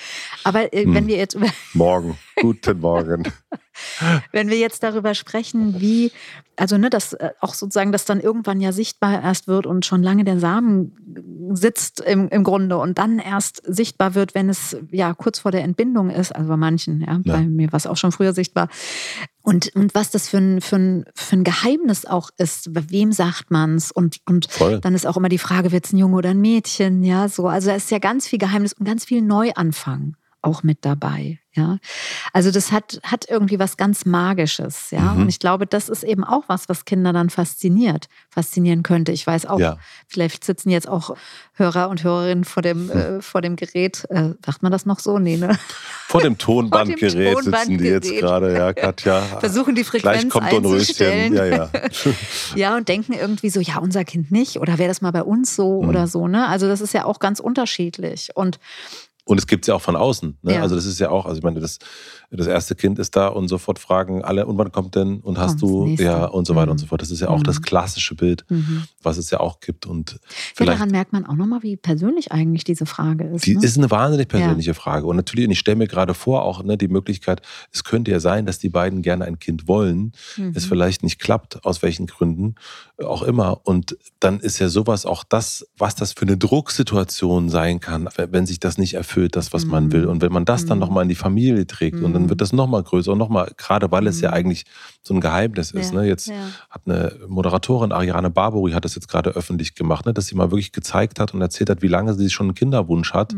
Aber 0.43 0.73
äh, 0.75 0.85
hm. 0.85 0.95
wenn 0.95 1.07
wir 1.07 1.17
jetzt 1.17 1.35
über 1.35 1.47
Morgen, 1.75 2.19
guten 2.41 2.81
Morgen. 2.81 3.23
Wenn 4.33 4.49
wir 4.49 4.59
jetzt 4.59 4.83
darüber 4.83 5.15
sprechen, 5.15 5.81
wie, 5.81 6.13
also 6.57 6.77
ne, 6.79 6.91
dass 6.91 7.15
äh, 7.15 7.31
auch 7.41 7.55
sozusagen 7.55 7.93
das 7.93 8.05
dann 8.05 8.21
irgendwann 8.21 8.61
ja 8.61 8.73
sichtbar 8.73 9.23
erst 9.23 9.49
wird 9.49 9.67
und 9.67 9.87
schon 9.87 10.03
lange 10.03 10.25
der 10.25 10.39
Samen 10.39 10.93
sitzt 11.55 12.01
im, 12.01 12.29
im 12.29 12.45
Grunde 12.45 12.79
und 12.79 12.99
dann 12.99 13.19
erst 13.19 13.63
sichtbar 13.67 14.15
wird, 14.15 14.35
wenn 14.35 14.49
es 14.49 14.77
ja 14.91 15.15
kurz 15.15 15.39
vor 15.39 15.51
der 15.51 15.63
Entbindung 15.63 16.11
ist, 16.11 16.35
also 16.35 16.49
bei 16.49 16.57
manchen, 16.57 17.01
ja, 17.01 17.21
ja. 17.25 17.37
bei 17.37 17.43
mir 17.43 17.73
war 17.73 17.79
es 17.79 17.87
auch 17.93 17.97
schon 17.97 18.13
früher 18.13 18.33
sichtbar. 18.33 18.69
Und, 19.43 19.75
und 19.75 19.95
was 19.95 20.11
das 20.11 20.29
für 20.29 20.39
ein, 20.39 20.61
für, 20.61 20.77
ein, 20.77 21.05
für 21.15 21.37
ein 21.37 21.45
Geheimnis 21.45 22.07
auch 22.07 22.31
ist, 22.39 22.73
bei 22.73 22.89
wem 22.91 23.13
sagt 23.13 23.51
man 23.51 23.77
es? 23.77 23.91
Und, 23.93 24.19
und 24.27 24.49
dann 24.83 24.95
ist 24.95 25.07
auch 25.07 25.17
immer 25.17 25.29
die 25.29 25.39
Frage, 25.39 25.73
wird 25.73 25.87
es 25.87 25.93
ein 25.93 25.99
Junge 25.99 26.17
oder 26.17 26.31
ein 26.31 26.41
Mädchen? 26.41 27.03
Ja, 27.03 27.29
so. 27.29 27.49
Also 27.49 27.71
es 27.71 27.85
ist 27.85 27.91
ja 27.91 27.99
ganz 27.99 28.27
viel 28.27 28.39
Geheimnis 28.39 28.73
und 28.73 28.87
ganz 28.87 29.05
viel 29.05 29.23
Neuanfang 29.23 30.17
auch 30.43 30.63
mit 30.63 30.85
dabei. 30.85 31.42
Ja, 31.55 31.77
also 32.33 32.51
das 32.51 32.73
hat, 32.73 32.99
hat 33.03 33.29
irgendwie 33.29 33.59
was 33.59 33.77
ganz 33.77 34.07
Magisches. 34.07 34.91
Ja, 34.91 35.13
mhm. 35.13 35.23
und 35.23 35.29
ich 35.29 35.39
glaube, 35.39 35.67
das 35.67 35.91
ist 35.91 36.03
eben 36.03 36.25
auch 36.25 36.45
was, 36.47 36.71
was 36.71 36.87
Kinder 36.87 37.13
dann 37.13 37.29
fasziniert, 37.29 38.09
faszinieren 38.31 38.83
könnte. 38.83 39.13
Ich 39.13 39.27
weiß 39.27 39.45
auch, 39.45 39.61
ja. 39.61 39.77
vielleicht 40.09 40.45
sitzen 40.45 40.71
jetzt 40.71 40.89
auch 40.89 41.15
Hörer 41.55 41.91
und 41.91 42.05
Hörerinnen 42.05 42.45
vor 42.45 42.63
dem, 42.63 42.91
hm. 42.91 42.99
äh, 42.99 43.21
vor 43.23 43.43
dem 43.43 43.57
Gerät. 43.57 44.07
Äh, 44.09 44.31
sagt 44.45 44.63
man 44.63 44.73
das 44.73 44.87
noch 44.87 44.99
so? 44.99 45.19
Nee, 45.19 45.37
ne? 45.37 45.59
Vor 46.09 46.23
dem 46.23 46.39
Tonbandgerät 46.39 47.39
sitzen 47.43 47.77
die 47.77 47.85
jetzt 47.85 48.11
gerade, 48.11 48.55
ja, 48.55 48.73
Katja. 48.73 49.21
Versuchen 49.21 49.75
die 49.75 49.85
Frequenz 49.85 50.33
kommt 50.33 50.47
einzustellen. 50.47 51.35
Ja, 51.35 51.45
ja. 51.45 51.71
ja, 52.55 52.77
und 52.77 52.89
denken 52.89 53.13
irgendwie 53.13 53.51
so, 53.51 53.61
ja, 53.61 53.77
unser 53.79 54.05
Kind 54.05 54.31
nicht. 54.31 54.59
Oder 54.59 54.79
wäre 54.79 54.89
das 54.89 55.03
mal 55.03 55.11
bei 55.11 55.23
uns 55.23 55.55
so 55.55 55.83
mhm. 55.83 55.89
oder 55.91 56.07
so. 56.07 56.29
Ne? 56.29 56.49
Also 56.49 56.67
das 56.67 56.81
ist 56.81 56.95
ja 56.95 57.05
auch 57.05 57.19
ganz 57.19 57.41
unterschiedlich. 57.41 58.31
Und 58.35 58.59
und 59.25 59.39
es 59.39 59.47
gibt 59.47 59.65
es 59.65 59.69
ja 59.69 59.75
auch 59.75 59.81
von 59.81 59.95
außen. 59.95 60.39
Ne? 60.43 60.55
Ja. 60.55 60.63
Also 60.63 60.75
das 60.75 60.85
ist 60.85 60.99
ja 60.99 61.11
auch, 61.11 61.27
also 61.27 61.39
ich 61.39 61.45
meine, 61.45 61.61
das, 61.61 61.79
das 62.31 62.49
erste 62.49 62.75
Kind 62.75 62.99
ist 62.99 63.15
da 63.15 63.29
und 63.29 63.47
sofort 63.47 63.79
fragen 63.79 64.25
alle, 64.25 64.47
und 64.47 64.59
wann 64.59 64.73
kommt 64.73 64.97
denn? 64.97 65.21
Und 65.21 65.39
hast 65.39 65.61
Kommt's 65.61 65.97
du, 65.99 66.03
ja, 66.03 66.25
und 66.25 66.45
so 66.47 66.57
weiter 66.57 66.67
mhm. 66.67 66.73
und 66.73 66.79
so 66.79 66.87
fort. 66.87 67.03
Das 67.03 67.11
ist 67.13 67.21
ja 67.21 67.29
auch 67.29 67.39
mhm. 67.39 67.45
das 67.45 67.63
klassische 67.63 68.17
Bild, 68.17 68.45
mhm. 68.49 68.83
was 69.01 69.19
es 69.19 69.31
ja 69.31 69.39
auch 69.39 69.61
gibt. 69.61 69.87
Und 69.87 70.19
ja, 70.59 70.67
daran 70.67 70.91
merkt 70.91 71.13
man 71.13 71.25
auch 71.25 71.37
nochmal, 71.37 71.63
wie 71.63 71.77
persönlich 71.77 72.33
eigentlich 72.33 72.65
diese 72.65 72.85
Frage 72.85 73.25
ist. 73.29 73.47
Die 73.47 73.55
ne? 73.55 73.65
ist 73.65 73.79
eine 73.79 73.91
wahnsinnig 73.93 74.27
persönliche 74.27 74.71
ja. 74.71 74.75
Frage. 74.75 75.07
Und 75.07 75.17
natürlich, 75.17 75.47
und 75.47 75.53
ich 75.53 75.61
stelle 75.61 75.77
mir 75.77 75.87
gerade 75.87 76.15
vor, 76.15 76.43
auch 76.43 76.65
ne, 76.65 76.77
die 76.77 76.89
Möglichkeit, 76.89 77.43
es 77.71 77.85
könnte 77.85 78.11
ja 78.11 78.19
sein, 78.19 78.45
dass 78.45 78.59
die 78.59 78.71
beiden 78.71 79.03
gerne 79.03 79.25
ein 79.25 79.39
Kind 79.39 79.69
wollen, 79.69 80.13
es 80.55 80.65
mhm. 80.65 80.69
vielleicht 80.69 81.05
nicht 81.05 81.21
klappt, 81.21 81.65
aus 81.65 81.83
welchen 81.83 82.07
Gründen 82.07 82.57
auch 82.99 83.23
immer. 83.23 83.61
Und 83.65 83.97
dann 84.19 84.41
ist 84.41 84.59
ja 84.59 84.69
sowas 84.69 85.07
auch 85.07 85.23
das, 85.23 85.67
was 85.79 85.95
das 85.95 86.13
für 86.13 86.23
eine 86.23 86.37
Drucksituation 86.37 87.51
sein 87.51 87.79
kann, 87.79 88.09
wenn 88.17 88.47
sich 88.47 88.59
das 88.59 88.79
nicht 88.79 88.95
erfüllt, 88.95 89.12
das, 89.17 89.53
was 89.53 89.65
man 89.65 89.93
will. 89.93 90.03
Mhm. 90.03 90.09
Und 90.09 90.23
wenn 90.23 90.33
man 90.33 90.45
das 90.45 90.67
dann 90.67 90.79
mhm. 90.79 90.83
nochmal 90.85 91.03
in 91.03 91.09
die 91.09 91.15
Familie 91.15 91.67
trägt 91.67 92.01
und 92.03 92.13
dann 92.13 92.29
wird 92.29 92.41
das 92.41 92.53
nochmal 92.53 92.83
größer 92.83 93.13
und 93.13 93.19
nochmal, 93.19 93.51
gerade 93.57 93.91
weil 93.91 94.07
es 94.07 94.21
ja 94.21 94.31
eigentlich 94.31 94.65
so 95.03 95.15
ein 95.15 95.21
Geheimnis 95.21 95.71
ist. 95.73 95.93
Ja, 95.93 96.01
ne? 96.01 96.07
Jetzt 96.07 96.29
ja. 96.29 96.35
hat 96.71 96.83
eine 96.87 97.13
Moderatorin, 97.29 97.93
Ariane 97.93 98.31
Barbori, 98.31 98.73
hat 98.73 98.85
das 98.85 98.95
jetzt 98.95 99.09
gerade 99.09 99.31
öffentlich 99.31 99.75
gemacht, 99.75 100.07
ne? 100.07 100.15
dass 100.15 100.27
sie 100.27 100.35
mal 100.35 100.51
wirklich 100.51 100.73
gezeigt 100.73 101.21
hat 101.21 101.35
und 101.35 101.41
erzählt 101.41 101.71
hat, 101.71 101.83
wie 101.83 101.89
lange 101.89 102.15
sie 102.15 102.31
schon 102.31 102.47
einen 102.47 102.55
Kinderwunsch 102.55 103.13
hat. 103.13 103.35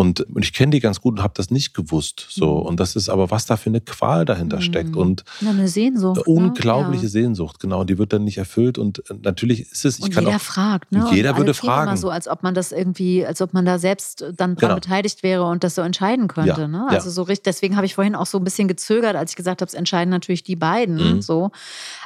Und, 0.00 0.22
und, 0.22 0.42
ich 0.42 0.54
kenne 0.54 0.70
die 0.70 0.80
ganz 0.80 1.02
gut 1.02 1.18
und 1.18 1.22
habe 1.22 1.34
das 1.36 1.50
nicht 1.50 1.74
gewusst. 1.74 2.26
So. 2.30 2.60
Mhm. 2.60 2.66
Und 2.66 2.80
das 2.80 2.96
ist 2.96 3.10
aber, 3.10 3.30
was 3.30 3.44
da 3.44 3.58
für 3.58 3.68
eine 3.68 3.82
Qual 3.82 4.24
dahinter 4.24 4.56
mhm. 4.56 4.62
steckt. 4.62 4.96
Und 4.96 5.24
ja, 5.42 5.50
eine 5.50 5.68
Sehnsucht. 5.68 6.26
Eine 6.26 6.34
ne? 6.36 6.46
unglaubliche 6.46 7.04
ne? 7.04 7.10
Sehnsucht, 7.10 7.60
genau. 7.60 7.82
Und 7.82 7.90
die 7.90 7.98
wird 7.98 8.14
dann 8.14 8.24
nicht 8.24 8.38
erfüllt. 8.38 8.78
Und 8.78 9.00
äh, 9.10 9.14
natürlich 9.20 9.60
ist 9.60 9.84
es. 9.84 9.98
Ich 9.98 10.06
und 10.06 10.14
kann 10.14 10.24
jeder 10.24 10.36
auch, 10.36 10.40
fragt, 10.40 10.90
ne? 10.90 11.06
Jeder 11.12 11.36
würde 11.36 11.52
fragen. 11.52 11.88
Immer 11.88 11.98
so, 11.98 12.08
als 12.08 12.28
ob 12.28 12.42
man 12.42 12.54
das 12.54 12.72
irgendwie, 12.72 13.26
als 13.26 13.42
ob 13.42 13.52
man 13.52 13.66
da 13.66 13.78
selbst 13.78 14.22
dann 14.22 14.54
dran 14.54 14.56
genau. 14.56 14.74
beteiligt 14.76 15.22
wäre 15.22 15.44
und 15.44 15.64
das 15.64 15.74
so 15.74 15.82
entscheiden 15.82 16.28
könnte. 16.28 16.66
Ne? 16.66 16.86
Also 16.88 17.10
so 17.10 17.22
richtig, 17.24 17.44
deswegen 17.44 17.76
habe 17.76 17.84
ich 17.84 17.94
vorhin 17.94 18.14
auch 18.14 18.24
so 18.24 18.38
ein 18.38 18.44
bisschen 18.44 18.68
gezögert, 18.68 19.16
als 19.16 19.32
ich 19.32 19.36
gesagt 19.36 19.60
habe, 19.60 19.68
es 19.68 19.74
entscheiden 19.74 20.08
natürlich 20.08 20.42
die 20.42 20.56
beiden. 20.56 21.16
Mhm. 21.16 21.20
So. 21.20 21.50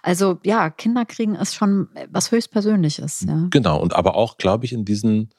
Also 0.02 0.38
ja, 0.42 0.68
Kinder 0.68 1.04
kriegen 1.04 1.36
ist 1.36 1.54
schon 1.54 1.86
was 2.10 2.32
höchstpersönliches. 2.32 3.24
Ja. 3.28 3.46
Genau, 3.50 3.80
und 3.80 3.94
aber 3.94 4.16
auch, 4.16 4.36
glaube 4.36 4.64
ich, 4.64 4.72
in 4.72 4.84
diesen, 4.84 5.30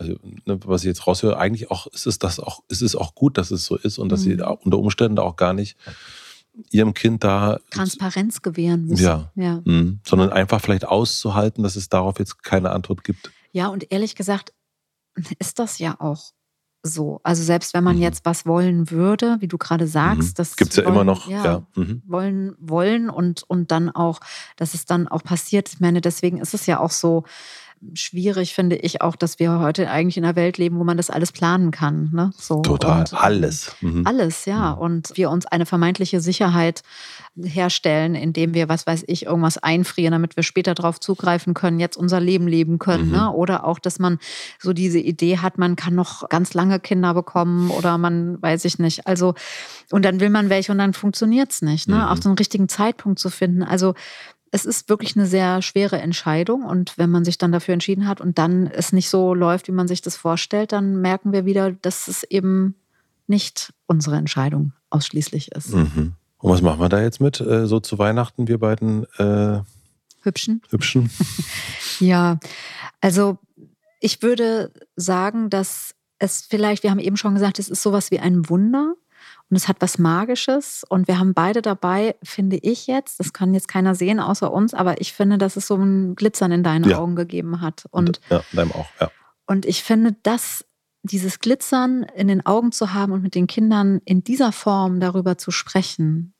also 0.00 0.14
ne, 0.46 0.58
was 0.64 0.82
ich 0.82 0.88
jetzt 0.88 1.06
raushöre, 1.06 1.36
eigentlich 1.36 1.70
auch 1.70 1.86
ist 1.88 2.06
es 2.06 2.18
das 2.18 2.40
auch, 2.40 2.62
ist 2.68 2.80
es 2.80 2.96
auch 2.96 3.14
gut, 3.14 3.36
dass 3.36 3.50
es 3.50 3.66
so 3.66 3.76
ist 3.76 3.98
und 3.98 4.10
dass 4.10 4.20
mhm. 4.20 4.38
sie 4.38 4.42
unter 4.42 4.78
Umständen 4.78 5.18
auch 5.18 5.36
gar 5.36 5.52
nicht 5.52 5.76
ihrem 6.70 6.94
Kind 6.94 7.22
da 7.22 7.58
Transparenz 7.70 8.42
gewähren 8.42 8.86
müssen. 8.86 9.04
Ja. 9.04 9.30
ja. 9.34 9.60
Mhm. 9.64 10.00
Sondern 10.06 10.30
einfach 10.30 10.60
vielleicht 10.60 10.86
auszuhalten, 10.86 11.62
dass 11.62 11.76
es 11.76 11.88
darauf 11.88 12.18
jetzt 12.18 12.42
keine 12.42 12.70
Antwort 12.70 13.04
gibt. 13.04 13.30
Ja, 13.52 13.68
und 13.68 13.92
ehrlich 13.92 14.14
gesagt 14.14 14.52
ist 15.38 15.58
das 15.58 15.78
ja 15.78 16.00
auch 16.00 16.32
so. 16.82 17.20
Also 17.22 17.42
selbst 17.42 17.74
wenn 17.74 17.84
man 17.84 17.96
mhm. 17.96 18.02
jetzt 18.02 18.24
was 18.24 18.46
wollen 18.46 18.90
würde, 18.90 19.36
wie 19.40 19.48
du 19.48 19.58
gerade 19.58 19.86
sagst, 19.86 20.30
mhm. 20.30 20.34
das 20.36 20.56
gibt 20.56 20.70
es 20.70 20.76
ja 20.76 20.84
immer 20.84 21.04
noch. 21.04 21.28
Ja, 21.28 21.44
ja. 21.44 21.66
Mhm. 21.76 22.02
Wollen, 22.06 22.54
wollen 22.58 23.10
und, 23.10 23.42
und 23.42 23.70
dann 23.70 23.90
auch, 23.90 24.20
dass 24.56 24.72
es 24.72 24.86
dann 24.86 25.08
auch 25.08 25.22
passiert. 25.22 25.68
Ich 25.70 25.80
meine, 25.80 26.00
deswegen 26.00 26.38
ist 26.38 26.54
es 26.54 26.64
ja 26.64 26.80
auch 26.80 26.90
so, 26.90 27.24
schwierig 27.94 28.54
finde 28.54 28.76
ich 28.76 29.00
auch, 29.00 29.16
dass 29.16 29.38
wir 29.38 29.58
heute 29.58 29.90
eigentlich 29.90 30.18
in 30.18 30.24
einer 30.24 30.36
Welt 30.36 30.58
leben, 30.58 30.78
wo 30.78 30.84
man 30.84 30.98
das 30.98 31.08
alles 31.08 31.32
planen 31.32 31.70
kann. 31.70 32.10
Ne? 32.12 32.30
So, 32.36 32.60
Total, 32.60 33.00
und, 33.00 33.14
alles. 33.14 33.74
Mhm. 33.80 34.06
Alles, 34.06 34.44
ja. 34.44 34.74
Mhm. 34.74 34.78
Und 34.78 35.12
wir 35.14 35.30
uns 35.30 35.46
eine 35.46 35.64
vermeintliche 35.64 36.20
Sicherheit 36.20 36.82
herstellen, 37.42 38.14
indem 38.14 38.52
wir, 38.52 38.68
was 38.68 38.86
weiß 38.86 39.04
ich, 39.06 39.26
irgendwas 39.26 39.56
einfrieren, 39.56 40.12
damit 40.12 40.36
wir 40.36 40.42
später 40.42 40.74
darauf 40.74 41.00
zugreifen 41.00 41.54
können, 41.54 41.80
jetzt 41.80 41.96
unser 41.96 42.20
Leben 42.20 42.46
leben 42.46 42.78
können. 42.78 43.06
Mhm. 43.06 43.12
Ne? 43.12 43.32
Oder 43.32 43.64
auch, 43.64 43.78
dass 43.78 43.98
man 43.98 44.18
so 44.58 44.74
diese 44.74 44.98
Idee 44.98 45.38
hat, 45.38 45.56
man 45.56 45.74
kann 45.76 45.94
noch 45.94 46.28
ganz 46.28 46.52
lange 46.52 46.80
Kinder 46.80 47.14
bekommen 47.14 47.70
oder 47.70 47.96
man 47.96 48.40
weiß 48.42 48.66
ich 48.66 48.78
nicht. 48.78 49.06
Also, 49.06 49.34
und 49.90 50.04
dann 50.04 50.20
will 50.20 50.30
man 50.30 50.50
welche 50.50 50.70
und 50.72 50.78
dann 50.78 50.92
funktioniert 50.92 51.50
es 51.50 51.62
nicht. 51.62 51.88
Ne? 51.88 51.96
Mhm. 51.96 52.02
Auch 52.02 52.16
so 52.18 52.28
einen 52.28 52.38
richtigen 52.38 52.68
Zeitpunkt 52.68 53.18
zu 53.18 53.30
finden. 53.30 53.62
Also 53.62 53.94
es 54.50 54.64
ist 54.64 54.88
wirklich 54.88 55.16
eine 55.16 55.26
sehr 55.26 55.62
schwere 55.62 55.98
Entscheidung. 56.00 56.64
Und 56.64 56.98
wenn 56.98 57.10
man 57.10 57.24
sich 57.24 57.38
dann 57.38 57.52
dafür 57.52 57.74
entschieden 57.74 58.08
hat 58.08 58.20
und 58.20 58.38
dann 58.38 58.66
es 58.66 58.92
nicht 58.92 59.08
so 59.08 59.34
läuft, 59.34 59.68
wie 59.68 59.72
man 59.72 59.88
sich 59.88 60.02
das 60.02 60.16
vorstellt, 60.16 60.72
dann 60.72 61.00
merken 61.00 61.32
wir 61.32 61.44
wieder, 61.44 61.72
dass 61.72 62.08
es 62.08 62.24
eben 62.24 62.74
nicht 63.26 63.72
unsere 63.86 64.16
Entscheidung 64.16 64.72
ausschließlich 64.90 65.52
ist. 65.52 65.74
Mhm. 65.74 66.14
Und 66.38 66.50
was 66.50 66.62
machen 66.62 66.80
wir 66.80 66.88
da 66.88 67.00
jetzt 67.00 67.20
mit, 67.20 67.40
äh, 67.40 67.66
so 67.66 67.80
zu 67.80 67.98
Weihnachten, 67.98 68.48
wir 68.48 68.58
beiden 68.58 69.04
äh, 69.18 69.60
Hübschen? 70.22 70.62
Hübschen. 70.70 71.10
ja, 72.00 72.38
also 73.00 73.38
ich 74.00 74.22
würde 74.22 74.72
sagen, 74.96 75.50
dass 75.50 75.94
es 76.18 76.42
vielleicht, 76.42 76.82
wir 76.82 76.90
haben 76.90 76.98
eben 76.98 77.16
schon 77.16 77.34
gesagt, 77.34 77.58
es 77.58 77.68
ist 77.68 77.82
sowas 77.82 78.10
wie 78.10 78.18
ein 78.18 78.48
Wunder. 78.48 78.94
Und 79.50 79.56
es 79.56 79.66
hat 79.66 79.78
was 79.80 79.98
Magisches. 79.98 80.84
Und 80.88 81.08
wir 81.08 81.18
haben 81.18 81.34
beide 81.34 81.60
dabei, 81.60 82.14
finde 82.22 82.56
ich 82.56 82.86
jetzt, 82.86 83.18
das 83.18 83.32
kann 83.32 83.52
jetzt 83.52 83.68
keiner 83.68 83.94
sehen 83.94 84.20
außer 84.20 84.52
uns, 84.52 84.74
aber 84.74 85.00
ich 85.00 85.12
finde, 85.12 85.38
dass 85.38 85.56
es 85.56 85.66
so 85.66 85.74
ein 85.74 86.14
Glitzern 86.14 86.52
in 86.52 86.62
deinen 86.62 86.88
ja. 86.88 86.98
Augen 86.98 87.16
gegeben 87.16 87.60
hat. 87.60 87.84
Und, 87.90 88.20
ja, 88.30 88.42
in 88.52 88.56
deinem 88.56 88.72
auch, 88.72 88.86
ja. 89.00 89.10
Und 89.46 89.66
ich 89.66 89.82
finde, 89.82 90.14
dass 90.22 90.64
dieses 91.02 91.40
Glitzern 91.40 92.04
in 92.14 92.28
den 92.28 92.44
Augen 92.46 92.72
zu 92.72 92.94
haben 92.94 93.12
und 93.12 93.22
mit 93.22 93.34
den 93.34 93.48
Kindern 93.48 94.00
in 94.04 94.22
dieser 94.22 94.52
Form 94.52 95.00
darüber 95.00 95.38
zu 95.38 95.50
sprechen. 95.50 96.34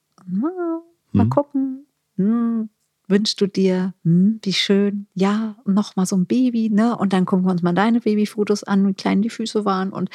Mal 1.12 1.24
hm. 1.24 1.30
gucken, 1.30 1.86
hm, 2.16 2.70
wünschst 3.10 3.40
du 3.40 3.46
dir, 3.46 3.94
hm, 4.04 4.40
wie 4.42 4.52
schön, 4.52 5.06
ja, 5.14 5.56
noch 5.66 5.96
mal 5.96 6.06
so 6.06 6.16
ein 6.16 6.26
Baby, 6.26 6.70
ne? 6.70 6.96
Und 6.96 7.12
dann 7.12 7.26
gucken 7.26 7.44
wir 7.44 7.52
uns 7.52 7.62
mal 7.62 7.74
deine 7.74 8.00
Babyfotos 8.00 8.64
an, 8.64 8.86
wie 8.86 8.94
klein 8.94 9.22
die 9.22 9.30
Füße 9.30 9.64
waren 9.64 9.90
und 9.92 10.10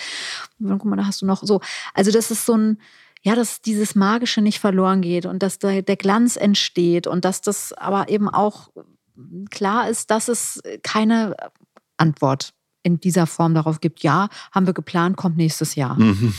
dann 0.60 0.80
guck 0.80 0.90
mal, 0.90 0.96
da 0.96 1.06
hast 1.06 1.22
du 1.22 1.26
noch 1.26 1.44
so. 1.44 1.62
Also 1.94 2.12
das 2.12 2.32
ist 2.32 2.46
so 2.46 2.58
ein, 2.58 2.80
ja, 3.22 3.36
dass 3.36 3.62
dieses 3.62 3.96
Magische 3.96 4.42
nicht 4.42 4.60
verloren 4.60 5.02
geht 5.02 5.26
und 5.26 5.44
dass 5.44 5.60
der, 5.60 5.82
der 5.82 5.96
Glanz 5.96 6.38
entsteht 6.38 7.08
und 7.08 7.26
dass 7.26 7.42
das 7.42 7.74
aber 7.74 8.10
eben 8.10 8.30
auch 8.30 8.70
klar 9.50 9.90
ist, 9.90 10.12
dass 10.12 10.28
es 10.28 10.62
keine 10.84 11.36
Antwort 11.98 12.54
in 12.84 13.00
dieser 13.00 13.26
Form 13.26 13.56
darauf 13.56 13.82
gibt. 13.82 14.04
Ja, 14.04 14.30
haben 14.52 14.68
wir 14.68 14.74
geplant, 14.74 15.18
kommt 15.18 15.38
nächstes 15.38 15.76
Jahr. 15.76 16.00
Mhm. 16.00 16.34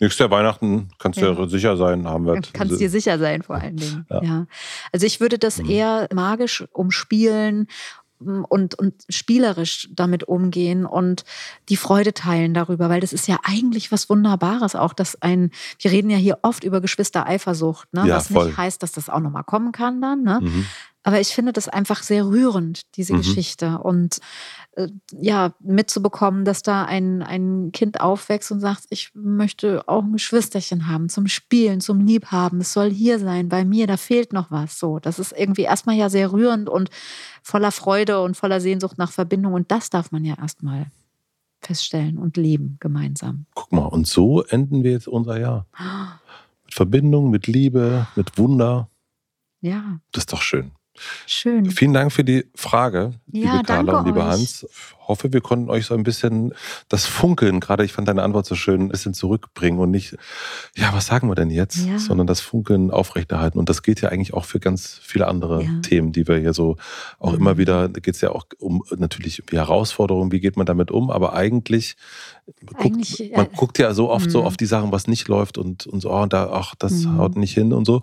Nächstes 0.00 0.18
Jahr 0.18 0.30
Weihnachten 0.30 0.88
kannst 0.98 1.20
du 1.20 1.26
ja. 1.26 1.46
sicher 1.46 1.76
sein, 1.76 2.08
haben 2.08 2.24
wir. 2.26 2.40
Kannst 2.54 2.80
dir 2.80 2.88
sicher 2.88 3.18
sein, 3.18 3.42
vor 3.42 3.56
allen 3.56 3.76
Dingen. 3.76 4.06
Ja. 4.08 4.22
ja. 4.22 4.46
Also 4.92 5.06
ich 5.06 5.20
würde 5.20 5.38
das 5.38 5.58
mhm. 5.58 5.68
eher 5.68 6.08
magisch 6.14 6.64
umspielen 6.72 7.68
mm, 8.18 8.44
und, 8.48 8.76
und 8.76 8.94
spielerisch 9.10 9.90
damit 9.92 10.24
umgehen 10.24 10.86
und 10.86 11.24
die 11.68 11.76
Freude 11.76 12.14
teilen 12.14 12.54
darüber, 12.54 12.88
weil 12.88 13.00
das 13.00 13.12
ist 13.12 13.28
ja 13.28 13.40
eigentlich 13.42 13.92
was 13.92 14.08
Wunderbares 14.08 14.74
auch, 14.74 14.94
dass 14.94 15.20
ein, 15.20 15.50
wir 15.78 15.90
reden 15.90 16.08
ja 16.08 16.16
hier 16.16 16.38
oft 16.40 16.64
über 16.64 16.80
Geschwistereifersucht, 16.80 17.92
ne? 17.92 18.06
Ja, 18.06 18.16
was 18.16 18.28
voll. 18.28 18.46
nicht 18.46 18.56
heißt, 18.56 18.82
dass 18.82 18.92
das 18.92 19.10
auch 19.10 19.20
nochmal 19.20 19.44
kommen 19.44 19.72
kann 19.72 20.00
dann, 20.00 20.22
ne? 20.22 20.40
Mhm. 20.40 20.66
Aber 21.02 21.18
ich 21.18 21.28
finde 21.28 21.52
das 21.52 21.68
einfach 21.68 22.02
sehr 22.02 22.26
rührend, 22.26 22.82
diese 22.96 23.14
mhm. 23.14 23.18
Geschichte. 23.18 23.78
Und 23.78 24.18
äh, 24.72 24.88
ja, 25.12 25.54
mitzubekommen, 25.60 26.44
dass 26.44 26.62
da 26.62 26.84
ein, 26.84 27.22
ein 27.22 27.72
Kind 27.72 28.00
aufwächst 28.00 28.52
und 28.52 28.60
sagt, 28.60 28.84
ich 28.90 29.10
möchte 29.14 29.88
auch 29.88 30.02
ein 30.02 30.12
Geschwisterchen 30.12 30.88
haben 30.88 31.08
zum 31.08 31.26
Spielen, 31.26 31.80
zum 31.80 32.04
Liebhaben. 32.04 32.60
Es 32.60 32.74
soll 32.74 32.90
hier 32.90 33.18
sein, 33.18 33.48
bei 33.48 33.64
mir, 33.64 33.86
da 33.86 33.96
fehlt 33.96 34.34
noch 34.34 34.50
was. 34.50 34.78
So, 34.78 34.98
das 34.98 35.18
ist 35.18 35.32
irgendwie 35.32 35.62
erstmal 35.62 35.96
ja 35.96 36.10
sehr 36.10 36.32
rührend 36.32 36.68
und 36.68 36.90
voller 37.42 37.72
Freude 37.72 38.20
und 38.20 38.36
voller 38.36 38.60
Sehnsucht 38.60 38.98
nach 38.98 39.12
Verbindung. 39.12 39.54
Und 39.54 39.70
das 39.70 39.88
darf 39.88 40.12
man 40.12 40.24
ja 40.24 40.36
erstmal 40.38 40.86
feststellen 41.62 42.18
und 42.18 42.36
leben 42.36 42.76
gemeinsam. 42.80 43.46
Guck 43.54 43.72
mal, 43.72 43.86
und 43.86 44.06
so 44.06 44.42
enden 44.42 44.82
wir 44.82 44.92
jetzt 44.92 45.08
unser 45.08 45.38
Jahr. 45.38 45.66
Mit 46.64 46.74
Verbindung, 46.74 47.30
mit 47.30 47.48
Liebe, 47.48 48.06
mit 48.14 48.38
Wunder. 48.38 48.88
Ja. 49.60 49.98
Das 50.12 50.22
ist 50.22 50.32
doch 50.32 50.40
schön. 50.40 50.70
Schön. 51.26 51.70
Vielen 51.70 51.92
Dank 51.92 52.12
für 52.12 52.24
die 52.24 52.46
Frage, 52.54 53.14
ja, 53.32 53.52
liebe 53.52 53.64
Carla 53.64 54.00
und 54.00 54.06
lieber 54.06 54.26
Hans. 54.26 54.66
Ich 54.70 55.08
hoffe, 55.08 55.32
wir 55.32 55.40
konnten 55.40 55.70
euch 55.70 55.86
so 55.86 55.94
ein 55.94 56.04
bisschen 56.04 56.54
das 56.88 57.06
Funkeln, 57.06 57.58
gerade 57.58 57.84
ich 57.84 57.92
fand 57.92 58.06
deine 58.06 58.22
Antwort 58.22 58.46
so 58.46 58.54
schön, 58.54 58.82
ein 58.82 58.88
bisschen 58.88 59.12
zurückbringen 59.12 59.80
und 59.80 59.90
nicht, 59.90 60.16
ja, 60.76 60.92
was 60.94 61.06
sagen 61.06 61.28
wir 61.28 61.34
denn 61.34 61.50
jetzt, 61.50 61.84
ja. 61.84 61.98
sondern 61.98 62.26
das 62.26 62.40
Funkeln 62.40 62.90
aufrechterhalten. 62.90 63.58
Und 63.58 63.68
das 63.68 63.82
geht 63.82 64.00
ja 64.00 64.10
eigentlich 64.10 64.34
auch 64.34 64.44
für 64.44 64.60
ganz 64.60 65.00
viele 65.02 65.26
andere 65.26 65.64
ja. 65.64 65.80
Themen, 65.82 66.12
die 66.12 66.28
wir 66.28 66.38
hier 66.38 66.52
so 66.52 66.76
auch 67.18 67.32
mhm. 67.32 67.38
immer 67.38 67.58
wieder, 67.58 67.88
da 67.88 68.00
geht 68.00 68.14
es 68.14 68.20
ja 68.20 68.30
auch 68.30 68.46
um 68.58 68.82
natürlich 68.96 69.42
die 69.50 69.56
Herausforderungen, 69.56 70.30
wie 70.32 70.40
geht 70.40 70.56
man 70.56 70.66
damit 70.66 70.90
um, 70.90 71.10
aber 71.10 71.34
eigentlich, 71.34 71.96
eigentlich 72.76 73.18
guckt, 73.18 73.36
man 73.36 73.48
guckt 73.52 73.78
ja 73.78 73.92
so 73.94 74.10
oft 74.10 74.26
mhm. 74.26 74.30
so 74.30 74.44
auf 74.44 74.56
die 74.56 74.66
Sachen, 74.66 74.92
was 74.92 75.08
nicht 75.08 75.28
läuft 75.28 75.58
und, 75.58 75.86
und 75.86 76.00
so, 76.00 76.12
oh, 76.12 76.26
da, 76.26 76.50
ach, 76.52 76.74
das 76.78 76.92
mhm. 76.92 77.18
haut 77.18 77.36
nicht 77.36 77.54
hin 77.54 77.72
und 77.72 77.84
so. 77.84 78.02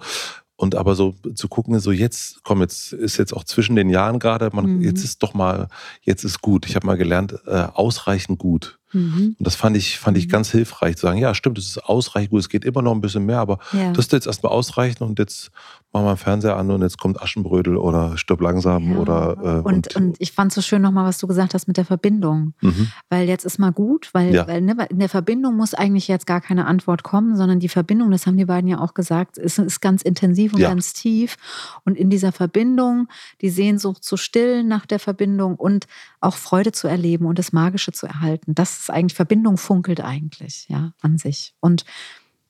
Und 0.57 0.73
aber 0.73 0.95
so 0.95 1.13
zu 1.35 1.47
gucken, 1.47 1.79
so 1.79 1.91
jetzt, 1.91 2.43
komm, 2.43 2.61
jetzt 2.61 2.91
ist 2.91 3.17
jetzt 3.17 3.31
auch 3.31 3.43
zwischen 3.43 3.75
den 3.75 3.89
Jahren 3.89 4.17
gerade, 4.17 4.49
man, 4.53 4.77
mhm. 4.77 4.81
jetzt 4.81 5.03
ist 5.03 5.21
doch 5.21 5.35
mal, 5.35 5.69
jetzt 6.01 6.23
ist 6.23 6.41
gut. 6.41 6.65
Ich 6.67 6.75
habe 6.75 6.87
mal 6.87 6.97
gelernt, 6.97 7.35
äh, 7.45 7.67
ausreichend 7.73 8.39
gut. 8.39 8.79
Mhm. 8.93 9.35
Und 9.37 9.47
das 9.47 9.55
fand 9.55 9.75
ich, 9.75 9.99
fand 9.99 10.17
ich 10.17 10.27
mhm. 10.27 10.31
ganz 10.31 10.51
hilfreich 10.51 10.95
zu 10.95 11.07
sagen, 11.07 11.17
ja, 11.17 11.33
stimmt, 11.33 11.57
es 11.57 11.67
ist 11.67 11.85
ausreichend 11.85 12.31
gut, 12.31 12.39
es 12.39 12.49
geht 12.49 12.65
immer 12.65 12.81
noch 12.81 12.93
ein 12.93 13.01
bisschen 13.01 13.25
mehr, 13.25 13.39
aber 13.39 13.59
ja. 13.73 13.91
das 13.91 14.05
ist 14.05 14.11
jetzt 14.13 14.27
erstmal 14.27 14.51
ausreichend 14.51 15.01
und 15.01 15.19
jetzt 15.19 15.51
machen 15.93 16.05
wir 16.05 16.13
den 16.13 16.17
Fernseher 16.17 16.57
an 16.57 16.69
und 16.71 16.81
jetzt 16.81 16.97
kommt 16.97 17.21
Aschenbrödel 17.21 17.77
oder 17.77 18.17
Stirb 18.17 18.41
langsam 18.41 18.93
ja. 18.93 18.97
oder 18.97 19.37
äh, 19.41 19.47
und, 19.59 19.65
und, 19.65 19.95
und, 19.95 20.15
ich 20.19 20.31
fand 20.31 20.53
so 20.53 20.61
schön 20.61 20.81
nochmal, 20.81 21.05
was 21.05 21.17
du 21.17 21.27
gesagt 21.27 21.53
hast 21.53 21.67
mit 21.67 21.77
der 21.77 21.85
Verbindung. 21.85 22.53
Mhm. 22.61 22.91
Weil 23.09 23.27
jetzt 23.27 23.45
ist 23.45 23.57
mal 23.57 23.71
gut, 23.71 24.09
weil, 24.13 24.33
ja. 24.33 24.47
weil 24.47 24.61
ne, 24.61 24.75
in 24.89 24.99
der 24.99 25.09
Verbindung 25.09 25.55
muss 25.55 25.73
eigentlich 25.73 26.07
jetzt 26.07 26.27
gar 26.27 26.41
keine 26.41 26.65
Antwort 26.65 27.03
kommen, 27.03 27.35
sondern 27.35 27.59
die 27.59 27.69
Verbindung, 27.69 28.11
das 28.11 28.27
haben 28.27 28.37
die 28.37 28.45
beiden 28.45 28.69
ja 28.69 28.79
auch 28.79 28.93
gesagt, 28.93 29.37
ist, 29.37 29.59
ist 29.59 29.81
ganz 29.81 30.01
intensiv 30.01 30.53
und 30.53 30.61
ganz 30.61 30.93
tief. 30.93 31.37
Und 31.85 31.97
in 31.97 32.09
dieser 32.09 32.31
Verbindung 32.31 33.07
die 33.41 33.49
Sehnsucht 33.49 34.03
zu 34.03 34.17
stillen 34.17 34.67
nach 34.67 34.85
der 34.85 34.99
Verbindung 34.99 35.55
und 35.55 35.87
auch 36.19 36.35
Freude 36.35 36.71
zu 36.71 36.87
erleben 36.87 37.25
und 37.25 37.39
das 37.39 37.53
Magische 37.53 37.91
zu 37.91 38.07
erhalten. 38.07 38.55
Das 38.55 38.76
ist 38.79 38.89
eigentlich, 38.89 39.15
Verbindung 39.15 39.57
funkelt 39.57 40.01
eigentlich, 40.01 40.65
ja, 40.69 40.93
an 41.01 41.17
sich. 41.17 41.53
Und 41.59 41.85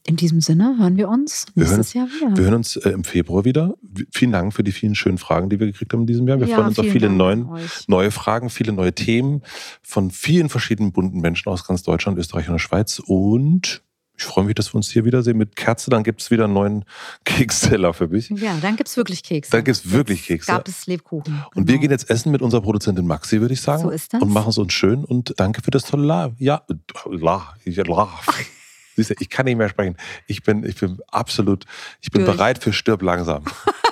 in 0.07 0.15
diesem 0.15 0.39
Sinne 0.39 0.77
hören 0.79 0.95
wir 0.95 1.09
uns 1.09 1.47
nächstes 1.55 1.93
wir 1.93 2.01
hören, 2.01 2.09
Jahr 2.09 2.29
wieder. 2.29 2.37
Wir 2.37 2.43
hören 2.45 2.53
uns 2.55 2.75
äh, 2.77 2.89
im 2.91 3.03
Februar 3.03 3.43
wieder. 3.43 3.75
Vielen 4.13 4.31
Dank 4.31 4.53
für 4.53 4.63
die 4.63 4.71
vielen 4.71 4.95
schönen 4.95 5.17
Fragen, 5.17 5.49
die 5.49 5.59
wir 5.59 5.67
gekriegt 5.67 5.91
haben 5.91 6.01
in 6.01 6.07
diesem 6.07 6.27
Jahr. 6.27 6.39
Wir 6.39 6.47
ja, 6.47 6.55
freuen 6.55 6.69
uns 6.69 6.79
auf 6.79 6.87
viele 6.87 7.09
neuen, 7.09 7.49
neue 7.87 8.11
Fragen, 8.11 8.49
viele 8.49 8.71
neue 8.71 8.93
Themen 8.93 9.41
von 9.83 10.09
vielen 10.09 10.47
verschiedenen 10.47 10.93
bunten 10.93 11.19
Menschen 11.19 11.49
aus 11.49 11.65
ganz 11.65 11.83
Deutschland, 11.83 12.17
Österreich 12.17 12.47
und 12.47 12.53
der 12.53 12.59
Schweiz. 12.59 12.99
Und 12.99 13.83
ich 14.17 14.23
freue 14.23 14.45
mich, 14.45 14.55
dass 14.55 14.73
wir 14.73 14.75
uns 14.77 14.89
hier 14.89 15.05
wiedersehen 15.05 15.37
mit 15.37 15.55
Kerze. 15.55 15.91
Dann 15.91 16.03
gibt 16.03 16.21
es 16.21 16.31
wieder 16.31 16.45
einen 16.45 16.53
neuen 16.53 16.85
Keksteller 17.23 17.93
für 17.93 18.07
mich. 18.07 18.29
Ja, 18.29 18.57
dann 18.61 18.75
gibt 18.75 18.89
es 18.89 18.97
wirklich 18.97 19.21
Kekse. 19.21 19.51
Dann 19.51 19.63
gibt 19.63 19.77
es 19.77 19.91
wirklich 19.91 20.25
Kekse. 20.25 20.51
Gab 20.51 20.67
es 20.67 20.87
Lebkuchen. 20.87 21.33
Genau. 21.33 21.47
Und 21.53 21.67
wir 21.67 21.75
genau. 21.75 21.81
gehen 21.81 21.91
jetzt 21.91 22.09
essen 22.09 22.31
mit 22.31 22.41
unserer 22.41 22.61
Produzentin 22.61 23.05
Maxi, 23.05 23.39
würde 23.41 23.53
ich 23.53 23.61
sagen. 23.61 23.83
So 23.83 23.89
ist 23.91 24.13
das. 24.13 24.21
Und 24.21 24.31
machen 24.31 24.49
es 24.49 24.57
uns 24.57 24.73
schön. 24.73 25.05
Und 25.05 25.35
danke 25.37 25.61
für 25.61 25.69
das 25.69 25.83
tolle 25.83 26.05
La. 26.05 26.31
Ja, 26.39 26.63
La. 27.09 27.53
La. 27.75 28.09
Siehst 28.95 29.11
du, 29.11 29.15
ich 29.19 29.29
kann 29.29 29.45
nicht 29.45 29.57
mehr 29.57 29.69
sprechen. 29.69 29.95
Ich 30.25 30.41
bin, 30.41 30.63
ich 30.65 30.75
bin 30.75 30.97
absolut, 31.11 31.65
ich 32.01 32.09
bin 32.09 32.25
Durch. 32.25 32.35
bereit 32.35 32.63
für 32.63 32.73
Stirb 32.73 33.03
langsam. 33.03 33.43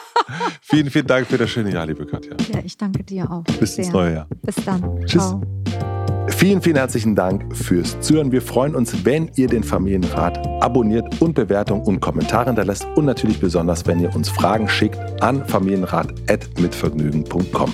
vielen, 0.62 0.90
vielen 0.90 1.06
Dank 1.06 1.28
für 1.28 1.38
das 1.38 1.52
schöne 1.52 1.72
Jahr, 1.72 1.86
liebe 1.86 2.08
Katja. 2.08 2.36
Ja, 2.52 2.62
ich 2.66 2.76
danke 2.76 3.04
dir 3.04 3.30
auch. 3.30 3.44
Bis 3.60 3.78
ins 3.78 3.92
neue 3.92 4.16
Jahr. 4.16 4.28
Bis 4.42 4.56
dann. 4.66 5.06
Tschüss. 5.06 5.22
Ciao. 5.22 5.95
Vielen, 6.28 6.62
vielen 6.62 6.76
herzlichen 6.76 7.16
Dank 7.16 7.56
fürs 7.56 7.98
Zuhören. 8.02 8.32
Wir 8.32 8.42
freuen 8.42 8.76
uns, 8.76 9.06
wenn 9.06 9.30
ihr 9.36 9.48
den 9.48 9.64
Familienrat 9.64 10.46
abonniert 10.62 11.22
und 11.22 11.34
Bewertungen 11.36 11.84
und 11.84 12.02
Kommentare 12.02 12.48
hinterlässt 12.48 12.86
und 12.96 13.06
natürlich 13.06 13.40
besonders, 13.40 13.86
wenn 13.88 14.00
ihr 14.00 14.16
uns 14.16 14.30
Fragen 14.30 14.68
schickt 14.68 14.98
an 15.22 15.48
familienrat.mitvergnügen.com. 15.48 17.74